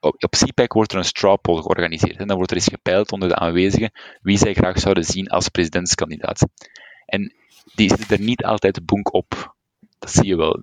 [0.00, 3.28] op, CPAC wordt er een straw poll georganiseerd en dan wordt er eens gepeild onder
[3.28, 3.92] de aanwezigen
[4.22, 6.46] wie zij graag zouden zien als presidentskandidaat.
[7.06, 7.34] En
[7.74, 9.54] die zitten er niet altijd bonk op.
[9.98, 10.62] Dat zie je wel.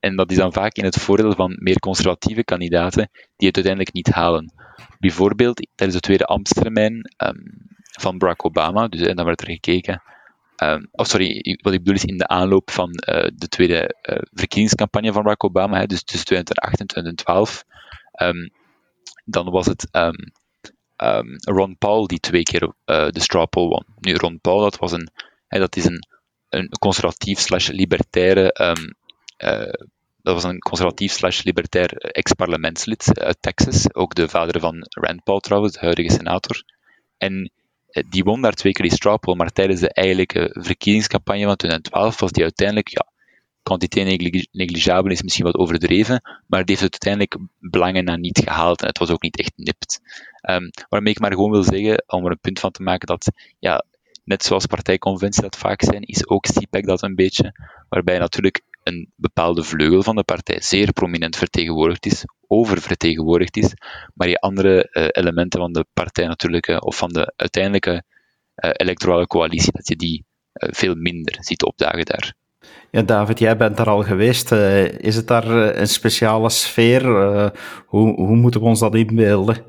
[0.00, 3.94] En dat is dan vaak in het voordeel van meer conservatieve kandidaten die het uiteindelijk
[3.94, 4.52] niet halen.
[4.98, 10.02] Bijvoorbeeld tijdens de tweede ambtstermijn um, van Barack Obama, dus en dan werd er gekeken.
[10.62, 14.16] Um, oh, sorry, wat ik bedoel is in de aanloop van uh, de tweede uh,
[14.32, 17.64] verkiezingscampagne van Barack Obama, hè, dus tussen 2008 en 2012.
[18.22, 18.50] Um,
[19.24, 19.88] dan was het
[21.40, 23.84] Ron Paul die twee keer uh, de straw poll won.
[24.00, 25.10] Nu, Ron Paul, dat, was een,
[25.48, 26.06] hè, dat is een,
[26.48, 28.76] een conservatief slash libertaire
[30.22, 35.40] dat was een conservatief slash libertair ex-parlementslid uit Texas, ook de vader van Rand Paul
[35.40, 36.64] trouwens, de huidige senator.
[37.18, 37.50] En
[37.88, 41.56] eh, die won daar twee keer die straw poll, maar tijdens de eigenlijke verkiezingscampagne van
[41.56, 43.06] 2012 was die uiteindelijk, ja,
[43.62, 44.20] quantiteit
[44.52, 48.86] negligiabel is misschien wat overdreven, maar die heeft het uiteindelijk belangen na niet gehaald en
[48.86, 50.00] het was ook niet echt nipt.
[50.50, 53.30] Um, waarmee ik maar gewoon wil zeggen, om er een punt van te maken dat,
[53.58, 53.84] ja,
[54.24, 57.52] net zoals partijconventies dat vaak zijn, is ook CPAC dat een beetje,
[57.88, 63.74] waarbij natuurlijk een bepaalde vleugel van de partij zeer prominent vertegenwoordigd is, oververtegenwoordigd is,
[64.14, 68.70] maar je andere uh, elementen van de partij natuurlijk, uh, of van de uiteindelijke uh,
[68.72, 72.34] electorale coalitie, dat je die veel minder ziet opdagen daar.
[72.90, 74.52] Ja, David, jij bent daar al geweest.
[74.98, 77.02] is het daar een speciale sfeer?
[77.86, 79.64] hoe, hoe moeten we ons dat inbeelden?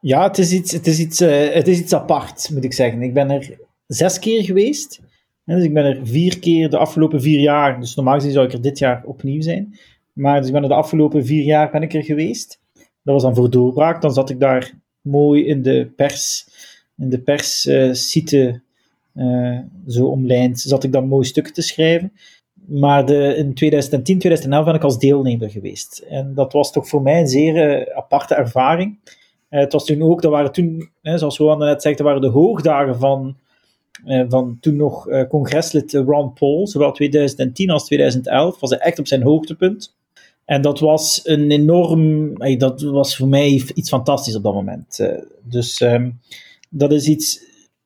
[0.00, 3.02] Ja, het is, iets, het, is iets, het is iets apart, moet ik zeggen.
[3.02, 5.00] Ik ben er zes keer geweest.
[5.46, 8.52] Dus ik ben er vier keer de afgelopen vier jaar, dus normaal gezien zou ik
[8.52, 9.78] er dit jaar opnieuw zijn.
[10.12, 12.60] Maar dus ik ben er de afgelopen vier jaar ben ik er geweest.
[12.74, 14.02] Dat was dan voor doorbraak.
[14.02, 16.48] Dan zat ik daar mooi in de pers,
[16.96, 18.60] in de perssite,
[19.14, 22.12] uh, zo omlijnd, zat ik dan mooi stukken te schrijven.
[22.66, 25.98] Maar de, in 2010, 2011 ben ik als deelnemer geweest.
[25.98, 28.98] En dat was toch voor mij een zeer uh, aparte ervaring.
[29.48, 32.28] Het was toen ook, dat waren toen, hè, zoals Johan net zegt, dat waren de
[32.28, 33.44] hoogdagen van eh,
[34.04, 39.06] van toen nog uh, congreslid Ron Paul, zowel 2010 als 2011, was hij echt op
[39.06, 39.94] zijn hoogtepunt.
[40.44, 45.08] En dat was een enorm, dat was voor mij iets fantastisch op dat moment.
[45.42, 46.20] Dus um,
[46.70, 47.40] dat is iets,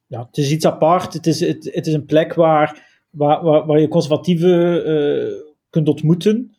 [0.06, 1.12] ja, het is iets apart.
[1.12, 4.82] Het is, het, het is een plek waar, waar, waar, je conservatieven
[5.70, 6.54] kunt ontmoeten.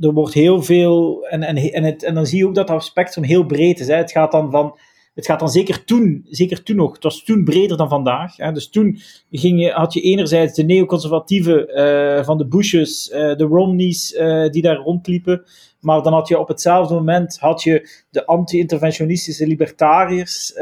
[0.00, 2.84] er wordt heel veel, en, en, en, het, en dan zie je ook dat dat
[2.84, 3.88] spectrum heel breed is.
[3.88, 4.78] Het gaat dan van
[5.18, 8.36] het gaat dan zeker toen, zeker toen nog, het was toen breder dan vandaag.
[8.36, 8.98] Hè, dus toen
[9.30, 14.48] ging je, had je enerzijds de neoconservatieven uh, van de Bushes, uh, de Romneys uh,
[14.48, 15.42] die daar rondliepen.
[15.80, 20.52] Maar dan had je op hetzelfde moment had je de anti-interventionistische libertariërs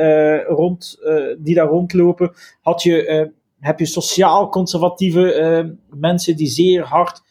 [0.48, 0.98] rond,
[1.38, 2.32] die daar rondlopen.
[2.62, 7.22] Had je, heb je sociaal-conservatieve mensen die zeer hard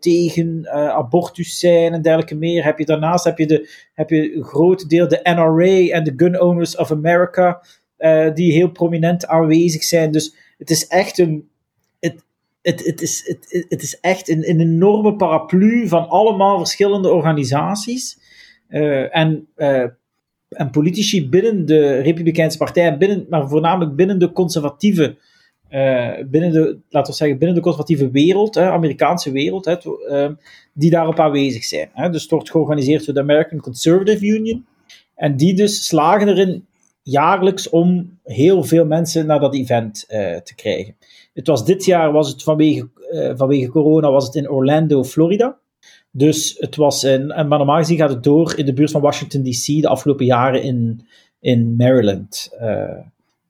[0.00, 2.64] tegen uh, abortus zijn en dergelijke meer.
[2.64, 6.12] Heb je daarnaast heb je, de, heb je een groot deel de NRA en de
[6.16, 7.62] Gun Owners of America.
[8.34, 10.10] die heel prominent aanwezig zijn.
[10.10, 11.48] Dus het is echt een.
[12.62, 18.18] Het, het, is, het, het is echt een, een enorme paraplu van allemaal verschillende organisaties.
[19.10, 19.48] en
[20.50, 25.16] en politici binnen de Republikeinse Partij, binnen, maar voornamelijk binnen de conservatieve,
[26.30, 29.76] binnen de, laten we zeggen, binnen de conservatieve wereld, Amerikaanse wereld, hè,
[30.08, 30.30] uh,
[30.72, 31.88] die daarop aanwezig zijn.
[31.92, 32.10] Hè.
[32.10, 34.66] Dus het wordt georganiseerd door de American Conservative Union.
[35.14, 36.66] En die dus slagen erin
[37.02, 40.96] jaarlijks om heel veel mensen naar dat event uh, te krijgen.
[41.34, 42.88] Het was dit jaar, was het vanwege,
[43.36, 45.58] vanwege corona, was het in Orlando, Florida.
[46.10, 49.42] Dus het was, een, maar normaal gezien gaat het door in de buurt van Washington
[49.42, 51.06] DC de afgelopen jaren in,
[51.40, 52.50] in Maryland,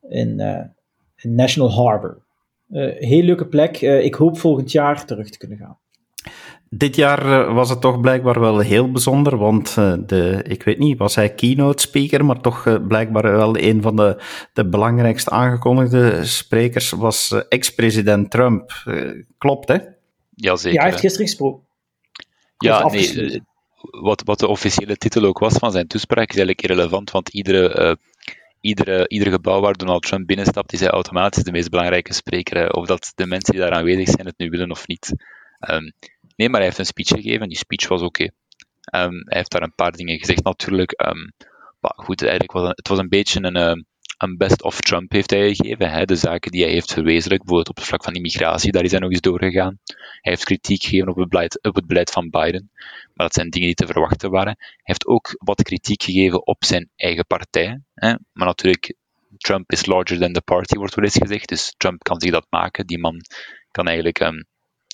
[0.08, 0.72] in, in,
[1.22, 2.22] National Harbor.
[2.70, 3.80] Uh, heel leuke plek.
[3.80, 5.78] ik hoop volgend jaar terug te kunnen gaan.
[6.68, 11.14] Dit jaar was het toch blijkbaar wel heel bijzonder, want de, ik weet niet, was
[11.14, 17.34] hij keynote speaker, maar toch blijkbaar wel een van de, de belangrijkste aangekondigde sprekers was
[17.48, 18.72] ex-president Trump.
[19.38, 19.78] klopt, hè?
[20.34, 20.72] Jazeker.
[20.72, 21.68] Ja, hij heeft gisteren gesproken.
[22.58, 23.40] Ja, nee, eh,
[24.02, 27.78] wat, wat de officiële titel ook was van zijn toespraak is eigenlijk irrelevant, want iedere,
[27.78, 27.94] uh,
[28.60, 32.86] iedere, ieder gebouw waar Donald Trump binnenstapt, is hij automatisch de meest belangrijke spreker, of
[32.86, 35.12] dat de mensen die daar aanwezig zijn het nu willen of niet.
[35.70, 35.92] Um,
[36.36, 38.22] nee, maar hij heeft een speech gegeven, die speech was oké.
[38.22, 41.02] Um, hij heeft daar een paar dingen gezegd natuurlijk.
[41.06, 41.32] Um,
[41.80, 43.86] maar goed, eigenlijk was het was een beetje een,
[44.22, 46.06] een best of Trump heeft hij gegeven.
[46.06, 49.00] De zaken die hij heeft verwezenlijkt, bijvoorbeeld op het vlak van immigratie, daar is hij
[49.00, 49.78] nog eens doorgegaan.
[50.20, 52.70] Hij heeft kritiek gegeven op het beleid, op het van Biden,
[53.14, 54.56] maar dat zijn dingen die te verwachten waren.
[54.58, 57.80] Hij heeft ook wat kritiek gegeven op zijn eigen partij.
[57.94, 58.94] Hè, maar natuurlijk,
[59.36, 62.46] Trump is larger than the party, wordt wel eens gezegd, dus Trump kan zich dat
[62.50, 62.86] maken.
[62.86, 63.20] Die man
[63.70, 64.44] kan eigenlijk, um,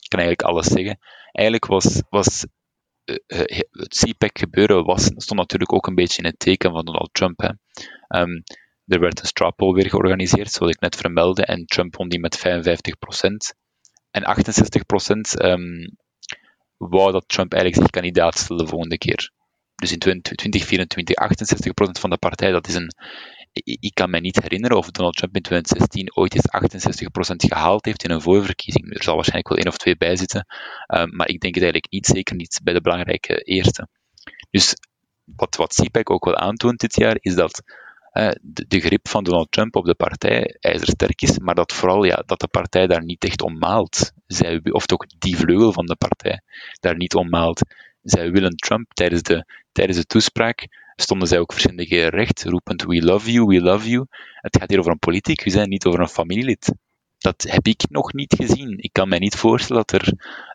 [0.09, 0.99] kan eigenlijk alles zeggen.
[1.33, 2.47] Eigenlijk was, was
[3.05, 3.17] uh,
[3.71, 7.41] het CPAC gebeuren was, stond natuurlijk ook een beetje in het teken van Donald Trump.
[7.41, 7.51] Hè.
[8.21, 8.43] Um,
[8.87, 12.39] er werd een straw weer georganiseerd, zoals ik net vermeldde, en Trump won die met
[12.39, 12.43] 55%.
[14.11, 15.97] En 68% um,
[16.77, 19.31] wou dat Trump eigenlijk zich kandidaat stelde de volgende keer.
[19.75, 22.95] Dus in 2024, 68% van de partij, dat is een.
[23.63, 26.71] Ik kan me niet herinneren of Donald Trump in 2016 ooit eens
[27.45, 28.95] 68% gehaald heeft in een voorverkiezing.
[28.95, 30.47] Er zal waarschijnlijk wel één of twee bij zitten,
[30.95, 33.89] um, maar ik denk het eigenlijk niet, zeker niet bij de belangrijke eerste.
[34.51, 34.75] Dus
[35.25, 37.63] wat, wat CPAC ook wel aantoont dit jaar, is dat
[38.43, 42.23] de, de, grip van Donald Trump op de partij ijzersterk is, maar dat vooral ja,
[42.27, 44.13] dat de partij daar niet echt om maalt.
[44.27, 46.41] Zij, of ook die vleugel van de partij
[46.81, 47.61] daar niet om maalt.
[48.03, 52.83] Zij willen Trump tijdens de, tijdens de toespraak stonden zij ook verschillende keren recht, roepend
[52.83, 54.07] we love you, we love you.
[54.41, 56.73] Het gaat hier over een politicus, hè, niet over een familielid
[57.27, 58.79] dat heb ik nog niet gezien.
[58.79, 60.13] Ik kan mij niet voorstellen dat er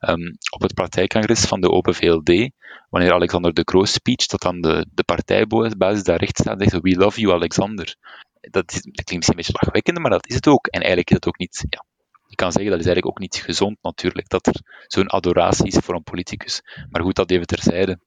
[0.09, 2.49] um, op het partijcongres van de Open VLD,
[2.89, 6.83] wanneer Alexander de Croo speech, dat dan de, de partijbasis daar recht staat en zegt,
[6.83, 7.95] we love you Alexander.
[8.41, 10.67] Dat, is, klinkt misschien een beetje lachwekkend, maar dat is het ook.
[10.67, 11.85] En eigenlijk is het ook niet, ja,
[12.27, 15.77] je kan zeggen dat is eigenlijk ook niet gezond natuurlijk, dat er zo'n adoratie is
[15.77, 16.61] voor een politicus.
[16.89, 17.99] Maar goed, dat even terzijde.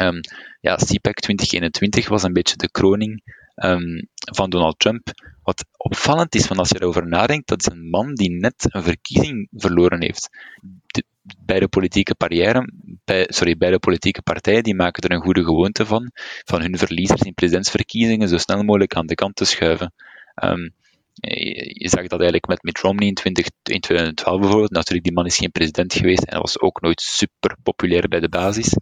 [0.00, 0.20] Um,
[0.60, 3.22] ja, CPAC 2021 was een beetje de kroning
[3.54, 5.08] um, van Donald Trump.
[5.42, 8.82] Wat opvallend is, want als je erover nadenkt, dat is een man die net een
[8.82, 10.28] verkiezing verloren heeft.
[10.86, 11.04] De,
[11.38, 12.14] beide politieke
[13.04, 16.10] bij, sorry, beide politieke partijen die maken er een goede gewoonte van,
[16.44, 19.92] van hun verliezers in presidentsverkiezingen zo snel mogelijk aan de kant te schuiven.
[20.42, 20.74] Um,
[21.72, 24.70] je zag dat eigenlijk met Mitt Romney in, 20, in 2012 bijvoorbeeld.
[24.70, 28.28] Natuurlijk, die man is geen president geweest en was ook nooit super populair bij de
[28.28, 28.74] basis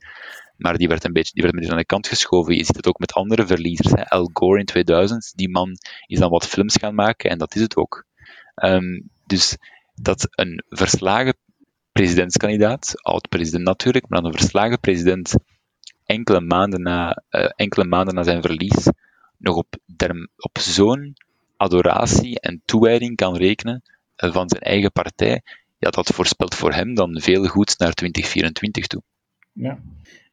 [0.59, 2.57] maar die werd een beetje, die werd een aan de kant geschoven.
[2.57, 3.93] Je ziet het ook met andere verliezers.
[3.93, 4.09] Hè.
[4.09, 7.61] Al Gore in 2000, die man is dan wat films gaan maken en dat is
[7.61, 8.05] het ook.
[8.63, 9.57] Um, dus
[9.95, 11.37] dat een verslagen
[11.93, 15.35] presidentskandidaat, oud-president natuurlijk, maar dan een verslagen president
[16.05, 18.89] enkele maanden na, uh, enkele maanden na zijn verlies
[19.37, 19.77] nog op,
[20.37, 21.17] op zo'n
[21.57, 23.83] adoratie en toewijding kan rekenen
[24.17, 25.43] uh, van zijn eigen partij,
[25.79, 29.03] ja, dat voorspelt voor hem dan veel goeds naar 2024 toe.
[29.53, 29.79] Ja.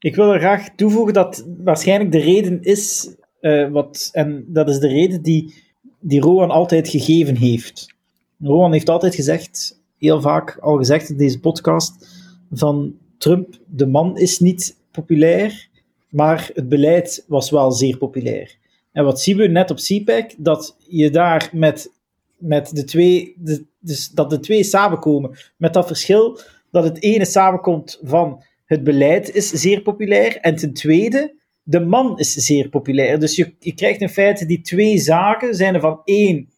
[0.06, 4.80] Ik wil er graag toevoegen dat waarschijnlijk de reden is, uh, wat, en dat is
[4.80, 5.54] de reden die,
[6.00, 7.96] die Rowan altijd gegeven heeft.
[8.40, 12.08] Rowan heeft altijd gezegd, heel vaak al gezegd in deze podcast,
[12.52, 15.70] van Trump, de man is niet populair,
[16.10, 18.58] maar het beleid was wel zeer populair.
[18.92, 20.34] En wat zien we net op CPAC?
[20.38, 21.92] Dat je daar met,
[22.38, 23.36] met de twee,
[23.80, 26.40] dus dat de twee samenkomen, met dat verschil
[26.72, 30.38] dat het ene samenkomt van het beleid is zeer populair.
[30.38, 33.20] En ten tweede, de man is zeer populair.
[33.20, 36.50] Dus je, je krijgt in feite die twee zaken, zijn er van één,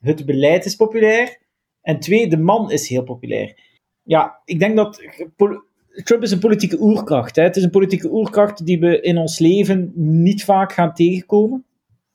[0.00, 1.38] het beleid is populair.
[1.80, 3.58] En twee, de man is heel populair.
[4.02, 5.02] Ja, ik denk dat
[6.04, 7.36] Trump is een politieke oerkracht.
[7.36, 7.42] Hè.
[7.42, 11.64] Het is een politieke oerkracht die we in ons leven niet vaak gaan tegenkomen.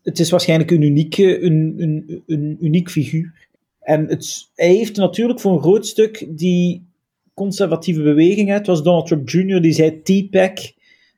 [0.04, 3.50] het is waarschijnlijk een unieke, een, een, een uniek figuur.
[3.80, 6.91] En het, hij heeft natuurlijk voor een groot stuk die
[7.34, 8.50] conservatieve beweging.
[8.50, 9.62] Het was Donald Trump Jr.
[9.62, 10.74] die zei TPAC,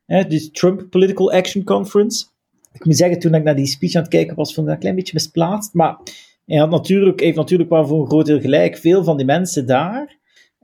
[0.05, 2.26] hè, dus Trump Political Action Conference.
[2.74, 4.74] Ik moet zeggen, toen ik naar die speech aan het kijken was, vond ik dat
[4.74, 5.74] een klein beetje misplaatst.
[5.74, 5.97] Maar
[6.45, 8.78] hij, had natuurlijk, heeft natuurlijk wel voor een groot deel gelijk.
[8.78, 10.18] Veel van die mensen daar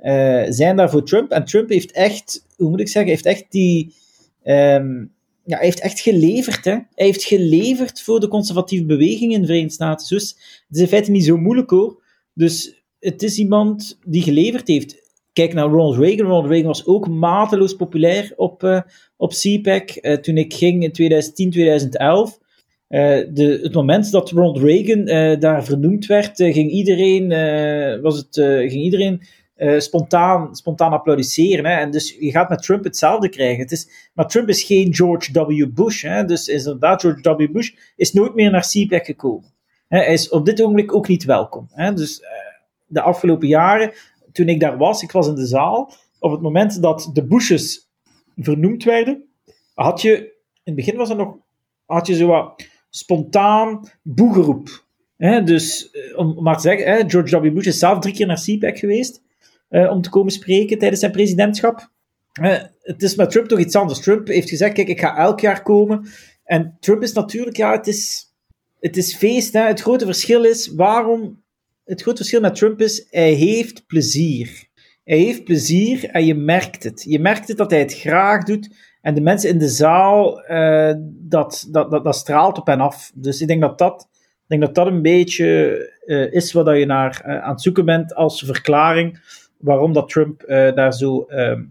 [0.04, 1.32] uh, zijn daar voor Trump.
[1.32, 3.94] En Trump heeft echt, hoe moet ik zeggen, heeft echt die.
[4.44, 5.12] Um,
[5.44, 6.66] ja, hij heeft echt geleverd.
[6.66, 6.72] Hè?
[6.72, 10.08] Hij heeft geleverd voor de conservatieve beweging in de Verenigde Staten.
[10.08, 10.30] Dus
[10.68, 12.02] het is in feite niet zo moeilijk hoor.
[12.34, 15.09] Dus het is iemand die geleverd heeft.
[15.40, 16.26] Kijk naar Ronald Reagan.
[16.26, 18.82] Ronald Reagan was ook mateloos populair op, uh,
[19.18, 19.98] op CPAC.
[20.02, 22.40] Uh, toen ik ging in 2010, 2011.
[22.90, 23.00] Uh,
[23.34, 25.06] de, het moment dat Ronald Reagan
[25.40, 27.30] daar vernoemd werd, ging iedereen,
[28.02, 28.36] was het,
[28.70, 29.22] ging iedereen
[29.78, 31.66] spontaan, spontaan applaudisseren.
[31.66, 31.74] Hè?
[31.76, 33.62] En dus je gaat met Trump hetzelfde krijgen.
[33.62, 35.66] Het is, maar Trump is geen George W.
[35.74, 36.02] Bush.
[36.02, 36.26] Hè?
[36.26, 37.52] Dus inderdaad, George W.
[37.52, 39.54] Bush is nooit meer naar CPAC gekomen.
[39.88, 39.98] Hè?
[39.98, 41.68] Hij is op dit ogenblik ook niet welkom.
[41.72, 41.94] Hè?
[41.94, 42.22] Dus
[42.86, 43.92] de afgelopen jaren
[44.32, 47.90] toen ik daar was, ik was in de zaal, op het moment dat de Bushes
[48.36, 49.24] vernoemd werden,
[49.74, 50.18] had je,
[50.64, 51.36] in het begin was er nog,
[51.86, 54.86] had je zo wat spontaan boegeroep.
[55.44, 57.54] dus, eh, om maar te zeggen, George W.
[57.54, 59.22] Bush is zelf drie keer naar CPAC geweest
[59.70, 61.90] uh, om te komen spreken tijdens zijn presidentschap.
[62.82, 64.00] het is met Trump toch iets anders.
[64.00, 66.08] Trump heeft gezegd, kijk, ik ga elk jaar komen.
[66.44, 68.34] En Trump is natuurlijk, ja, het is,
[68.80, 69.54] het is feest.
[69.54, 71.39] Het grote verschil is, waarom
[71.90, 74.68] het grote verschil met Trump is, hij heeft plezier.
[75.04, 77.04] Hij heeft plezier en je merkt het.
[77.08, 78.76] Je merkt het dat hij het graag doet.
[79.02, 83.12] En de mensen in de zaal, uh, dat, dat, dat, straalt op en af.
[83.16, 86.86] Dus ik denk dat dat, ik denk dat, dat een beetje uh, is wat je
[86.86, 89.20] naar uh, aan het zoeken bent als verklaring
[89.58, 91.62] waarom dat Trump daar zo, ehm,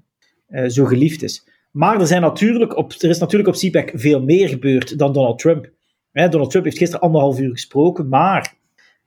[0.71, 1.49] zo geliefd is.
[1.71, 5.39] Maar er, zijn natuurlijk op, er is natuurlijk op CPAC veel meer gebeurd dan Donald
[5.39, 5.71] Trump.
[6.13, 8.58] Donald Trump heeft gisteren anderhalf uur gesproken, maar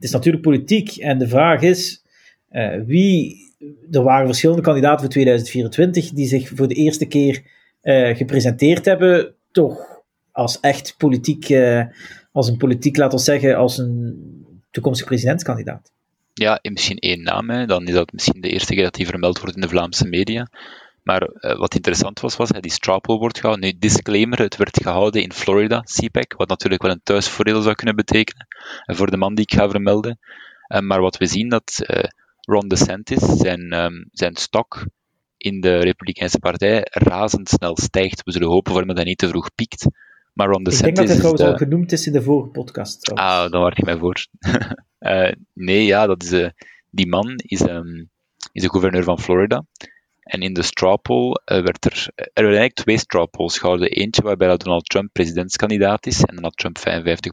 [0.01, 2.03] het is natuurlijk politiek en de vraag is
[2.51, 3.39] uh, wie.
[3.91, 7.43] Er waren verschillende kandidaten voor 2024 die zich voor de eerste keer
[7.83, 11.83] uh, gepresenteerd hebben, toch als echt politiek, uh,
[12.31, 14.15] als een politiek, laten we zeggen, als een
[14.71, 15.91] toekomstig presidentskandidaat.
[16.33, 17.65] Ja, misschien één naam, hè.
[17.65, 20.47] dan is dat misschien de eerste keer dat die vermeld wordt in de Vlaamse media.
[21.03, 23.65] Maar uh, wat interessant was, was dat die straw wordt gehouden.
[23.65, 27.95] Nu, disclaimer, het werd gehouden in Florida, CPAC, wat natuurlijk wel een thuisvoordeel zou kunnen
[27.95, 28.47] betekenen
[28.85, 30.19] uh, voor de man die ik ga vermelden.
[30.67, 31.85] Uh, maar wat we zien, dat
[32.41, 34.85] Ron DeSantis, zijn, um, zijn stok
[35.37, 38.23] in de Republikeinse Partij, razendsnel stijgt.
[38.23, 39.85] We zullen hopen voor hem dat hij niet te vroeg piekt.
[40.33, 41.51] Maar Ron DeSantis ik denk dat hij trouwens de...
[41.51, 43.01] al genoemd is in de vorige podcast.
[43.01, 43.35] Trouwens.
[43.35, 44.25] Ah, dan wacht ik mij voor.
[45.53, 46.51] nee, ja, dat is,
[46.89, 48.09] die man is, um,
[48.51, 49.63] is de gouverneur van Florida.
[50.21, 53.89] En in de straw poll uh, werd er, er werden eigenlijk twee straw polls gehouden.
[53.89, 56.83] Eentje waarbij Donald Trump presidentskandidaat is en dan had Trump 55%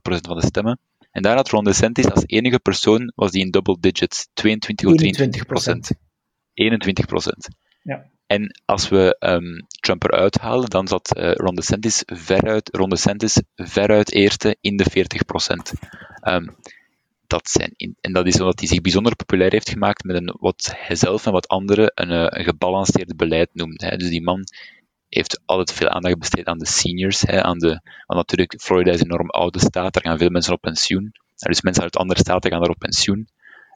[0.00, 0.78] van de stemmen.
[1.10, 4.94] En daar had Ron DeSantis als enige persoon, was die in double digits, 22 of
[4.94, 5.90] 23 procent.
[6.54, 7.48] 21 procent.
[7.82, 8.06] Ja.
[8.26, 13.42] En als we um, Trump eruit halen, dan zat uh, Ron DeSantis veruit, Ron DeSantis
[13.54, 15.72] veruit eerste in de 40 procent.
[16.22, 16.56] Um,
[17.28, 20.74] dat zijn en dat is omdat hij zich bijzonder populair heeft gemaakt met een, wat
[20.76, 23.80] hij zelf en wat anderen een, eh, een gebalanceerd beleid noemt.
[23.80, 23.96] Hè.
[23.96, 24.44] Dus die man
[25.08, 27.20] heeft altijd veel aandacht besteed aan de seniors.
[27.20, 30.52] Hè, aan de, want natuurlijk, Florida is een enorm oude staat, daar gaan veel mensen
[30.52, 31.12] op pensioen.
[31.36, 33.28] Dus mensen uit andere staten gaan er op pensioen.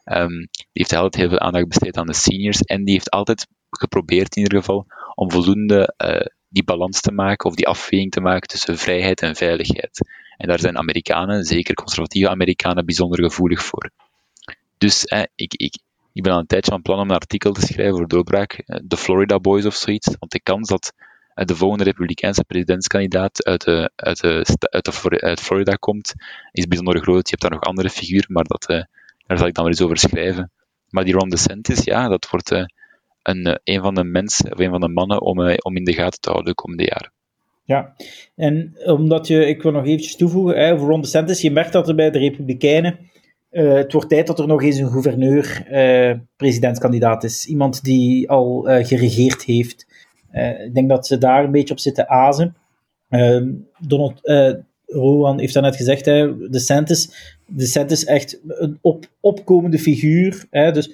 [0.05, 3.47] Um, die heeft altijd heel veel aandacht besteed aan de seniors en die heeft altijd
[3.69, 4.85] geprobeerd in ieder geval
[5.15, 9.35] om voldoende uh, die balans te maken of die afweging te maken tussen vrijheid en
[9.35, 9.99] veiligheid.
[10.37, 13.91] En daar zijn Amerikanen, zeker conservatieve Amerikanen, bijzonder gevoelig voor.
[14.77, 15.03] Dus
[15.35, 15.77] ik, ik,
[16.13, 18.79] ik ben al een tijdje van plan om een artikel te schrijven voor doorbraak, eh,
[18.83, 20.93] de Florida Boys of zoiets, want de kans dat
[21.33, 26.13] eh, de volgende republikeinse presidentskandidaat uit, de, uit, de, uit, de, uit Florida komt,
[26.51, 27.29] is bijzonder groot.
[27.29, 28.83] Je hebt daar nog andere figuren, maar dat, uh,
[29.27, 30.51] daar zal ik dan wel eens over schrijven.
[30.89, 32.65] Maar die Ron DeSantis, ja, dat wordt uh,
[33.21, 36.19] een, een van de mensen, of een van de mannen om, om in de gaten
[36.19, 37.11] te houden de komende jaren.
[37.65, 37.95] Ja,
[38.35, 41.87] en omdat je, ik wil nog eventjes toevoegen, hè, over Ron DeSantis, je merkt dat
[41.87, 42.99] er bij de Republikeinen,
[43.53, 47.45] uh, het wordt tijd dat er nog eens een gouverneur uh, presidentskandidaat is.
[47.45, 49.87] Iemand die al uh, geregeerd heeft.
[50.65, 52.55] ik denk dat ze daar een beetje op zitten azen.
[53.09, 54.19] Ehm, Donald,
[54.85, 57.09] Rowan heeft daarnet gezegd, hè, DeSantis,
[57.47, 60.45] DeSantis echt een op, opkomende figuur.
[60.49, 60.91] Hè, dus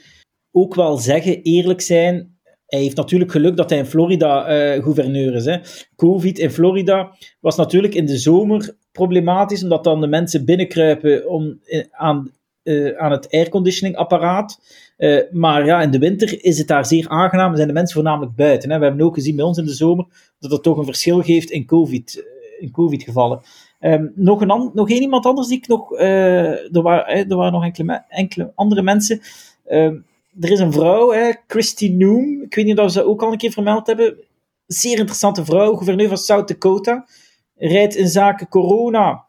[0.52, 2.39] ook wel zeggen, eerlijk zijn,
[2.70, 5.46] hij heeft natuurlijk geluk dat hij in Florida uh, gouverneur is.
[5.46, 5.58] Hè.
[5.96, 11.60] Covid in Florida was natuurlijk in de zomer problematisch, omdat dan de mensen binnenkruipen om,
[11.66, 12.32] eh, aan,
[12.64, 14.60] uh, aan het airconditioningapparaat.
[14.98, 17.96] Uh, maar ja, in de winter is het daar zeer aangenaam en zijn de mensen
[17.96, 18.72] voornamelijk buiten.
[18.72, 18.78] Hè.
[18.78, 20.06] We hebben ook gezien bij ons in de zomer
[20.40, 22.26] dat het toch een verschil geeft in COVID.
[22.60, 23.42] in COVID gevallen.
[23.80, 25.98] Ehm, nog, een nog één iemand anders die ik nog.
[25.98, 29.22] er, waren, er waren nog enkele, enkele andere mensen.
[29.66, 29.96] Ehm,
[30.40, 32.42] er is een vrouw, hè, Christy Noem.
[32.42, 34.18] Ik weet niet of ze ook al een keer vermeld hebben.
[34.66, 37.08] Zeer interessante vrouw, gouverneur van South Dakota.
[37.56, 39.26] Rijdt in zaken corona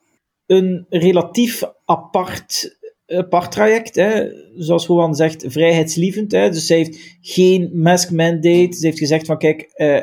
[0.47, 3.95] een relatief apart, apart traject.
[3.95, 4.29] Hè.
[4.57, 6.33] Zoals Juan zegt, vrijheidslievend.
[6.33, 6.51] Hè.
[6.51, 8.77] Dus zij heeft geen mask mandate.
[8.77, 10.01] Ze heeft gezegd van kijk, eh,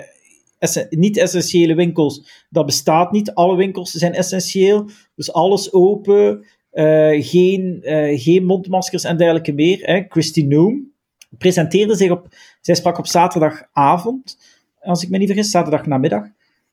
[0.89, 3.33] niet-essentiële winkels, dat bestaat niet.
[3.33, 4.89] Alle winkels zijn essentieel.
[5.15, 6.45] Dus alles open.
[6.71, 9.79] Uh, geen, uh, geen mondmaskers en dergelijke meer.
[9.81, 10.03] Hè.
[10.09, 10.95] Christy Noem
[11.37, 12.27] presenteerde zich op...
[12.61, 14.37] Zij sprak op zaterdagavond,
[14.81, 16.23] als ik me niet vergis, zaterdag namiddag.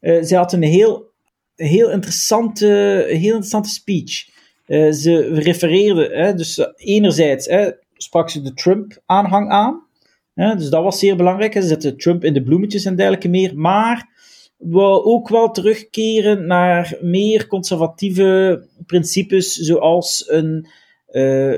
[0.01, 1.11] Uh, zij had een heel,
[1.55, 2.67] heel, interessante,
[3.09, 4.29] heel interessante speech.
[4.95, 9.87] ze refereerde, hè, dus enerzijds hè, sprak ze de Trump-aanhang aan.
[10.35, 11.53] Hè, dus dat was zeer belangrijk.
[11.53, 13.59] Ze zette Trump in de bloemetjes en dergelijke meer.
[13.59, 14.09] Maar
[14.57, 20.67] we ook wel terugkeren naar meer conservatieve principes, zoals een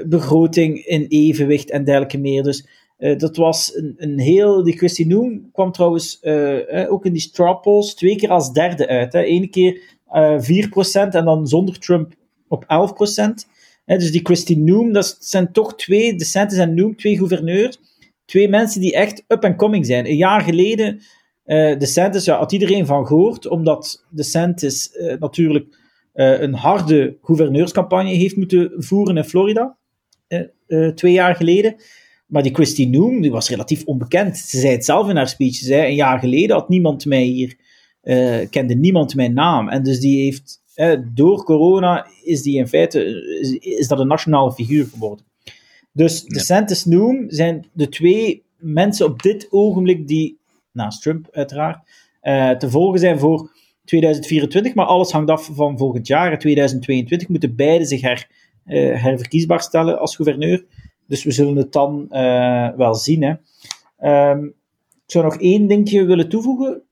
[0.06, 2.42] begroting in evenwicht en dergelijke meer.
[2.42, 2.66] Dus
[2.98, 4.62] uh, dat was een, een heel.
[4.62, 9.12] Die Christy Noem kwam trouwens uh, ook in die straw twee keer als derde uit.
[9.12, 9.26] Hè.
[9.26, 12.14] Eén keer 4% en dan zonder Trump
[12.48, 12.66] op 11%.
[13.84, 17.78] Hè, dus die Christy Noem, dat zijn toch twee, DeSantis en Noem, twee gouverneurs.
[18.24, 20.06] Twee mensen die echt up and coming zijn.
[20.06, 21.00] Een jaar geleden
[21.46, 25.78] uh, DeSantis, ja, had iedereen van gehoord, omdat DeSantis uh, natuurlijk
[26.14, 29.76] uh, een harde gouverneurscampagne heeft moeten voeren in Florida,
[30.94, 31.76] twee jaar geleden.
[32.26, 34.38] Maar die Christy Noem, die was relatief onbekend.
[34.38, 35.54] Ze zei het zelf in haar speech.
[35.54, 37.56] Ze zei, een jaar geleden had niemand mij hier,
[38.50, 39.68] kende niemand mijn naam.
[39.68, 40.62] En dus die heeft,
[41.14, 43.04] door corona is die in feite,
[43.40, 45.24] is, is dat een nationale figuur geworden.
[45.92, 46.28] Dus ja.
[46.28, 50.38] DeSantis Noem zijn de twee mensen op dit ogenblik die
[50.72, 51.78] naast Trump uiteraard,
[52.22, 53.50] uh, te volgen zijn voor
[53.84, 54.74] 2024.
[54.74, 56.32] Maar alles hangt af van volgend jaar.
[56.32, 58.28] In 2022 moeten beide zich her,
[58.98, 60.64] herverkiesbaar stellen als gouverneur.
[61.06, 63.22] Dus we zullen het dan uh, wel zien.
[63.22, 63.34] Hè.
[64.30, 64.46] Um,
[65.06, 66.82] ik zou nog één dingje willen toevoegen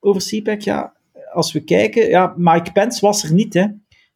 [0.00, 0.60] over CPAC.
[0.60, 0.96] Ja,
[1.32, 3.54] als we kijken, ja, Mike Pence was er niet.
[3.54, 3.66] Hè.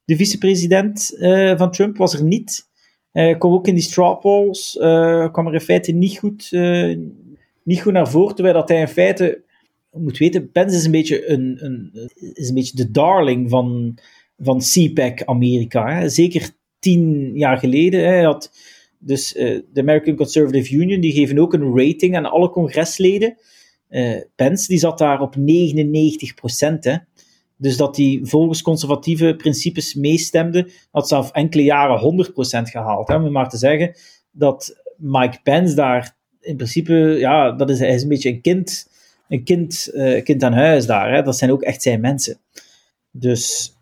[0.05, 1.17] De vicepresident
[1.57, 2.69] van Trump was er niet.
[3.17, 6.99] Uh, kwam ook in die straw polls, uh, kwam er in feite niet goed, uh,
[7.63, 9.43] niet goed naar voren, terwijl dat hij in feite,
[9.93, 13.99] je moet weten, Pence is een beetje, een, een, is een beetje de darling van,
[14.39, 15.95] van CPAC Amerika.
[15.95, 16.09] Hè.
[16.09, 18.05] Zeker tien jaar geleden.
[18.05, 18.51] Hij had
[18.99, 23.37] dus uh, de American Conservative Union, die geven ook een rating aan alle congresleden.
[23.91, 27.05] Uh, Pence, die zat daar op 99 procent.
[27.57, 32.31] Dus dat hij volgens conservatieve principes meestemde, had zelf enkele jaren 100%
[32.63, 33.09] gehaald.
[33.09, 33.97] Om maar te zeggen
[34.31, 38.91] dat Mike Pence daar in principe, ja, dat is, hij is een beetje een kind,
[39.29, 41.15] een kind, uh, kind aan huis daar.
[41.15, 41.23] Hè.
[41.23, 42.41] Dat zijn ook echt zijn mensen.
[43.11, 43.75] Dus,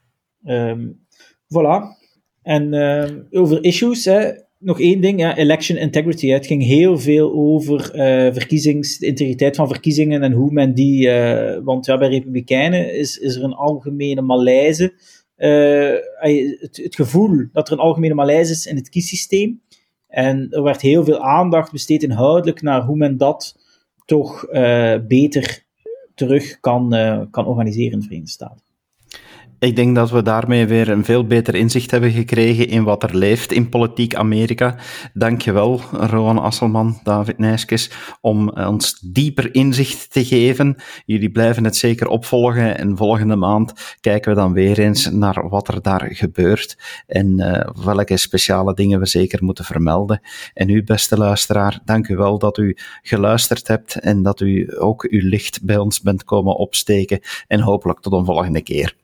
[0.44, 1.06] um,
[1.48, 2.02] voilà.
[2.42, 4.32] En uh, over issues, hè,
[4.64, 6.28] nog één ding, ja, election integrity.
[6.28, 11.58] Het ging heel veel over uh, de integriteit van verkiezingen en hoe men die, uh,
[11.64, 14.92] want ja, bij Republikeinen is, is er een algemene malaise.
[15.36, 15.92] Uh,
[16.60, 19.62] het, het, gevoel dat er een algemene malaise is in het kiessysteem.
[20.08, 23.56] En er werd heel veel aandacht besteed inhoudelijk naar hoe men dat
[24.04, 24.46] toch
[25.08, 25.64] beter
[26.14, 26.90] terug kan,
[27.30, 28.63] kan organiseren in de Verenigde Staten.
[29.58, 33.16] Ik denk dat we daarmee weer een veel beter inzicht hebben gekregen in wat er
[33.16, 34.76] leeft in politiek Amerika.
[35.12, 37.90] Dankjewel, Rowan Asselman, David Nijskes,
[38.20, 40.76] om ons dieper inzicht te geven.
[41.04, 45.68] Jullie blijven het zeker opvolgen en volgende maand kijken we dan weer eens naar wat
[45.68, 50.20] er daar gebeurt en uh, welke speciale dingen we zeker moeten vermelden.
[50.54, 55.28] En u, beste luisteraar, dank wel dat u geluisterd hebt en dat u ook uw
[55.28, 59.03] licht bij ons bent komen opsteken en hopelijk tot een volgende keer.